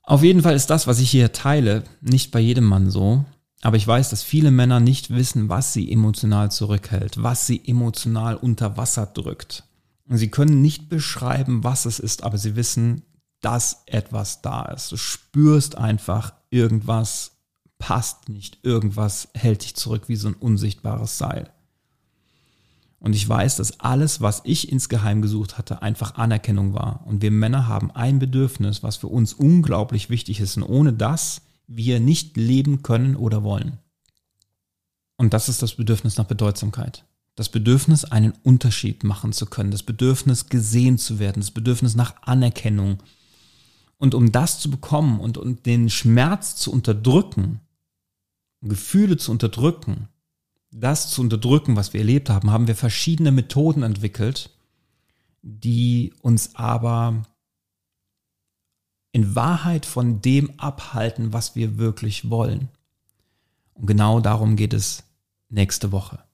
Auf 0.03 0.23
jeden 0.23 0.43
Fall 0.43 0.55
ist 0.55 0.71
das, 0.71 0.87
was 0.87 0.99
ich 0.99 1.11
hier 1.11 1.33
teile, 1.33 1.85
nicht 2.01 2.33
bei 2.33 2.41
jedem 2.41 2.65
Mann 2.65 2.91
so. 2.91 3.25
Aber 3.61 3.77
ich 3.77 3.87
weiß, 3.87 4.11
dass 4.11 4.25
viele 4.25 4.51
Männer 4.51 4.81
nicht 4.81 5.11
wissen, 5.11 5.49
was 5.49 5.73
sie 5.73 5.91
emotional 5.91 6.51
zurückhält, 6.51 7.23
was 7.23 7.47
sie 7.47 7.63
emotional 7.65 8.35
unter 8.35 8.77
Wasser 8.77 9.07
drückt. 9.07 9.65
Und 10.09 10.19
sie 10.19 10.31
können 10.31 10.61
nicht 10.61 10.89
beschreiben, 10.89 11.63
was 11.63 11.85
es 11.87 12.01
ist, 12.01 12.25
aber 12.25 12.39
sie 12.39 12.57
wissen, 12.57 13.03
dass 13.41 13.85
etwas 13.87 14.43
da 14.43 14.65
ist. 14.65 14.91
Du 14.91 14.97
spürst 14.97 15.79
einfach, 15.79 16.33
irgendwas 16.51 17.33
passt 17.79 18.29
nicht, 18.29 18.59
irgendwas 18.63 19.29
hält 19.35 19.63
dich 19.63 19.77
zurück 19.77 20.09
wie 20.09 20.17
so 20.17 20.29
ein 20.29 20.35
unsichtbares 20.35 21.19
Seil. 21.19 21.52
Und 23.03 23.17
ich 23.17 23.29
weiß, 23.29 23.57
dass 23.57 23.81
alles, 23.81 24.21
was 24.21 24.43
ich 24.45 24.71
insgeheim 24.71 25.23
gesucht 25.23 25.59
hatte, 25.59 25.83
einfach 25.83 26.15
Anerkennung 26.15 26.73
war. 26.73 27.05
Und 27.05 27.21
wir 27.21 27.33
Männer 27.33 27.67
haben 27.67 27.91
ein 27.91 28.21
Bedürfnis, 28.21 28.85
was 28.85 28.97
für 28.97 29.09
uns 29.09 29.33
unglaublich 29.33 30.09
wichtig 30.09 30.39
ist 30.39 30.57
und 30.57 30.63
ohne 30.63 30.93
das 30.93 31.43
wir 31.67 31.99
nicht 31.99 32.37
leben 32.37 32.85
können 32.85 33.17
oder 33.17 33.43
wollen. 33.43 33.79
Und 35.17 35.35
das 35.35 35.49
ist 35.49 35.63
das 35.63 35.75
Bedürfnis 35.75 36.17
nach 36.17 36.27
Bedeutsamkeit. 36.27 37.05
Das 37.35 37.49
Bedürfnis, 37.49 38.05
einen 38.05 38.35
Unterschied 38.45 39.03
machen 39.03 39.33
zu 39.33 39.47
können, 39.47 39.73
das 39.73 39.83
Bedürfnis, 39.83 40.47
gesehen 40.47 40.97
zu 40.97 41.19
werden, 41.19 41.41
das 41.41 41.51
Bedürfnis 41.51 41.97
nach 41.97 42.15
Anerkennung. 42.23 43.03
Und 43.99 44.15
um 44.15 44.31
das 44.31 44.61
zu 44.61 44.71
bekommen 44.71 45.19
und, 45.19 45.39
und 45.39 45.67
den 45.67 45.91
Schmerz 45.91 46.55
zu 46.55 46.71
unterdrücken, 46.71 47.63
Gefühle 48.61 49.17
zu 49.17 49.33
unterdrücken, 49.33 50.07
das 50.73 51.11
zu 51.11 51.21
unterdrücken, 51.21 51.77
was 51.77 51.93
wir 51.93 52.01
erlebt 52.01 52.31
haben, 52.31 52.51
haben 52.51 52.67
wir 52.67 52.75
verschiedene 52.75 53.31
Methoden 53.31 53.83
entwickelt, 53.83 54.51
die 55.43 56.15
uns 56.23 56.55
aber 56.55 57.23
in 59.13 59.35
Wahrheit 59.35 59.85
von 59.85 60.23
dem 60.23 60.59
abhalten, 60.59 61.33
was 61.33 61.55
wir 61.55 61.77
wirklich 61.77 62.31
wollen. 62.31 62.69
Und 63.75 63.87
genau 63.87 64.21
darum 64.21 64.57
geht 64.57 64.73
es 64.73 65.05
nächste 65.51 65.93
Woche. 65.93 66.25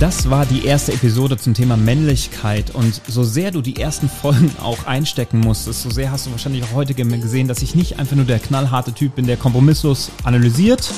Das 0.00 0.30
war 0.30 0.46
die 0.46 0.64
erste 0.64 0.92
Episode 0.92 1.36
zum 1.38 1.54
Thema 1.54 1.76
Männlichkeit 1.76 2.72
und 2.72 3.02
so 3.08 3.24
sehr 3.24 3.50
du 3.50 3.60
die 3.60 3.80
ersten 3.80 4.08
Folgen 4.08 4.52
auch 4.62 4.86
einstecken 4.86 5.40
musstest, 5.40 5.82
so 5.82 5.90
sehr 5.90 6.12
hast 6.12 6.26
du 6.26 6.30
wahrscheinlich 6.30 6.62
auch 6.62 6.72
heute 6.72 6.94
gesehen, 6.94 7.48
dass 7.48 7.62
ich 7.62 7.74
nicht 7.74 7.98
einfach 7.98 8.14
nur 8.14 8.24
der 8.24 8.38
knallharte 8.38 8.92
Typ 8.92 9.16
bin, 9.16 9.26
der 9.26 9.36
kompromisslos 9.36 10.12
analysiert, 10.22 10.88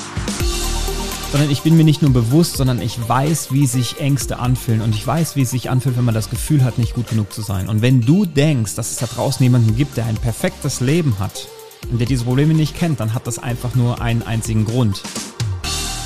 sondern 1.33 1.51
ich 1.51 1.63
bin 1.63 1.79
mir 1.79 1.85
nicht 1.85 2.03
nur 2.03 2.13
bewusst, 2.13 2.59
sondern 2.59 2.83
ich 2.83 2.99
weiß, 3.09 3.53
wie 3.53 3.67
sich 3.67 4.01
Ängste 4.01 4.39
anfühlen 4.39 4.83
und 4.83 4.95
ich 4.95 5.07
weiß, 5.07 5.35
wie 5.35 5.43
es 5.43 5.51
sich 5.51 5.71
anfühlt, 5.71 5.97
wenn 5.97 6.05
man 6.05 6.15
das 6.15 6.29
Gefühl 6.29 6.63
hat, 6.63 6.77
nicht 6.77 6.93
gut 6.93 7.09
genug 7.09 7.33
zu 7.33 7.41
sein. 7.41 7.71
Und 7.71 7.81
wenn 7.81 8.03
du 8.03 8.27
denkst, 8.27 8.75
dass 8.75 8.91
es 8.91 8.99
da 8.99 9.07
draußen 9.07 9.43
jemanden 9.43 9.77
gibt, 9.77 9.97
der 9.97 10.05
ein 10.05 10.17
perfektes 10.17 10.81
Leben 10.81 11.19
hat 11.19 11.49
und 11.91 12.01
der 12.01 12.07
diese 12.07 12.25
Probleme 12.25 12.53
nicht 12.53 12.77
kennt, 12.77 13.01
dann 13.01 13.15
hat 13.15 13.27
das 13.27 13.39
einfach 13.39 13.75
nur 13.75 14.03
einen 14.03 14.23
einzigen 14.23 14.67
Grund. 14.67 15.03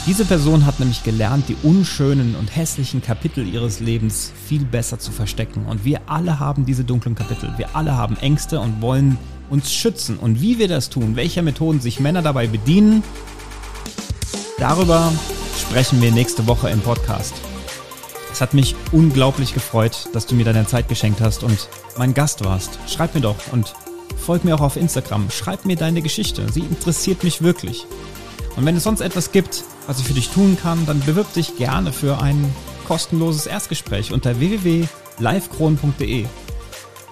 Diese 0.06 0.26
Person 0.26 0.66
hat 0.66 0.80
nämlich 0.80 1.02
gelernt, 1.02 1.48
die 1.48 1.56
unschönen 1.62 2.36
und 2.36 2.54
hässlichen 2.54 3.00
Kapitel 3.00 3.46
ihres 3.46 3.80
Lebens 3.80 4.32
viel 4.46 4.62
besser 4.62 4.98
zu 4.98 5.10
verstecken. 5.12 5.64
Und 5.64 5.86
wir 5.86 6.02
alle 6.10 6.38
haben 6.38 6.66
diese 6.66 6.84
dunklen 6.84 7.14
Kapitel. 7.14 7.50
Wir 7.56 7.74
alle 7.74 7.96
haben 7.96 8.18
Ängste 8.18 8.60
und 8.60 8.82
wollen 8.82 9.16
uns 9.48 9.72
schützen. 9.72 10.18
Und 10.18 10.42
wie 10.42 10.58
wir 10.58 10.68
das 10.68 10.90
tun, 10.90 11.16
welche 11.16 11.40
Methoden 11.40 11.80
sich 11.80 12.00
Männer 12.00 12.20
dabei 12.20 12.48
bedienen, 12.48 13.02
darüber 14.58 15.10
sprechen 15.58 16.02
wir 16.02 16.12
nächste 16.12 16.46
Woche 16.46 16.68
im 16.68 16.80
Podcast. 16.80 17.32
Es 18.30 18.42
hat 18.42 18.52
mich 18.52 18.76
unglaublich 18.92 19.54
gefreut, 19.54 20.10
dass 20.12 20.26
du 20.26 20.34
mir 20.34 20.44
deine 20.44 20.66
Zeit 20.66 20.88
geschenkt 20.90 21.22
hast 21.22 21.42
und 21.42 21.70
mein 21.96 22.12
Gast 22.12 22.44
warst. 22.44 22.78
Schreib 22.88 23.14
mir 23.14 23.22
doch 23.22 23.36
und 23.52 23.72
folg 24.18 24.44
mir 24.44 24.54
auch 24.54 24.60
auf 24.60 24.76
Instagram. 24.76 25.30
Schreib 25.30 25.64
mir 25.64 25.76
deine 25.76 26.02
Geschichte. 26.02 26.44
Sie 26.52 26.60
interessiert 26.60 27.24
mich 27.24 27.40
wirklich. 27.40 27.86
Und 28.56 28.64
wenn 28.64 28.76
es 28.76 28.84
sonst 28.84 29.00
etwas 29.00 29.32
gibt, 29.32 29.64
was 29.86 29.98
ich 29.98 30.06
für 30.06 30.14
dich 30.14 30.30
tun 30.30 30.56
kann, 30.60 30.86
dann 30.86 31.00
bewirb 31.00 31.32
dich 31.32 31.56
gerne 31.56 31.92
für 31.92 32.20
ein 32.20 32.54
kostenloses 32.86 33.46
Erstgespräch 33.46 34.12
unter 34.12 34.38
www.livekron.de. 34.38 36.26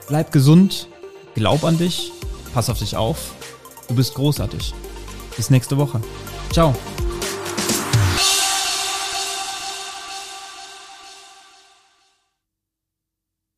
Bleib 0.09 0.33
gesund, 0.33 0.89
glaub 1.35 1.65
an 1.65 1.79
dich, 1.79 2.13
pass 2.55 2.71
auf 2.71 2.79
dich 2.79 2.97
auf. 2.97 3.33
Du 3.89 3.95
bist 3.95 4.15
großartig. 4.15 4.75
Bis 5.37 5.51
nächste 5.51 5.77
Woche. 5.79 6.01
Ciao. 6.53 6.75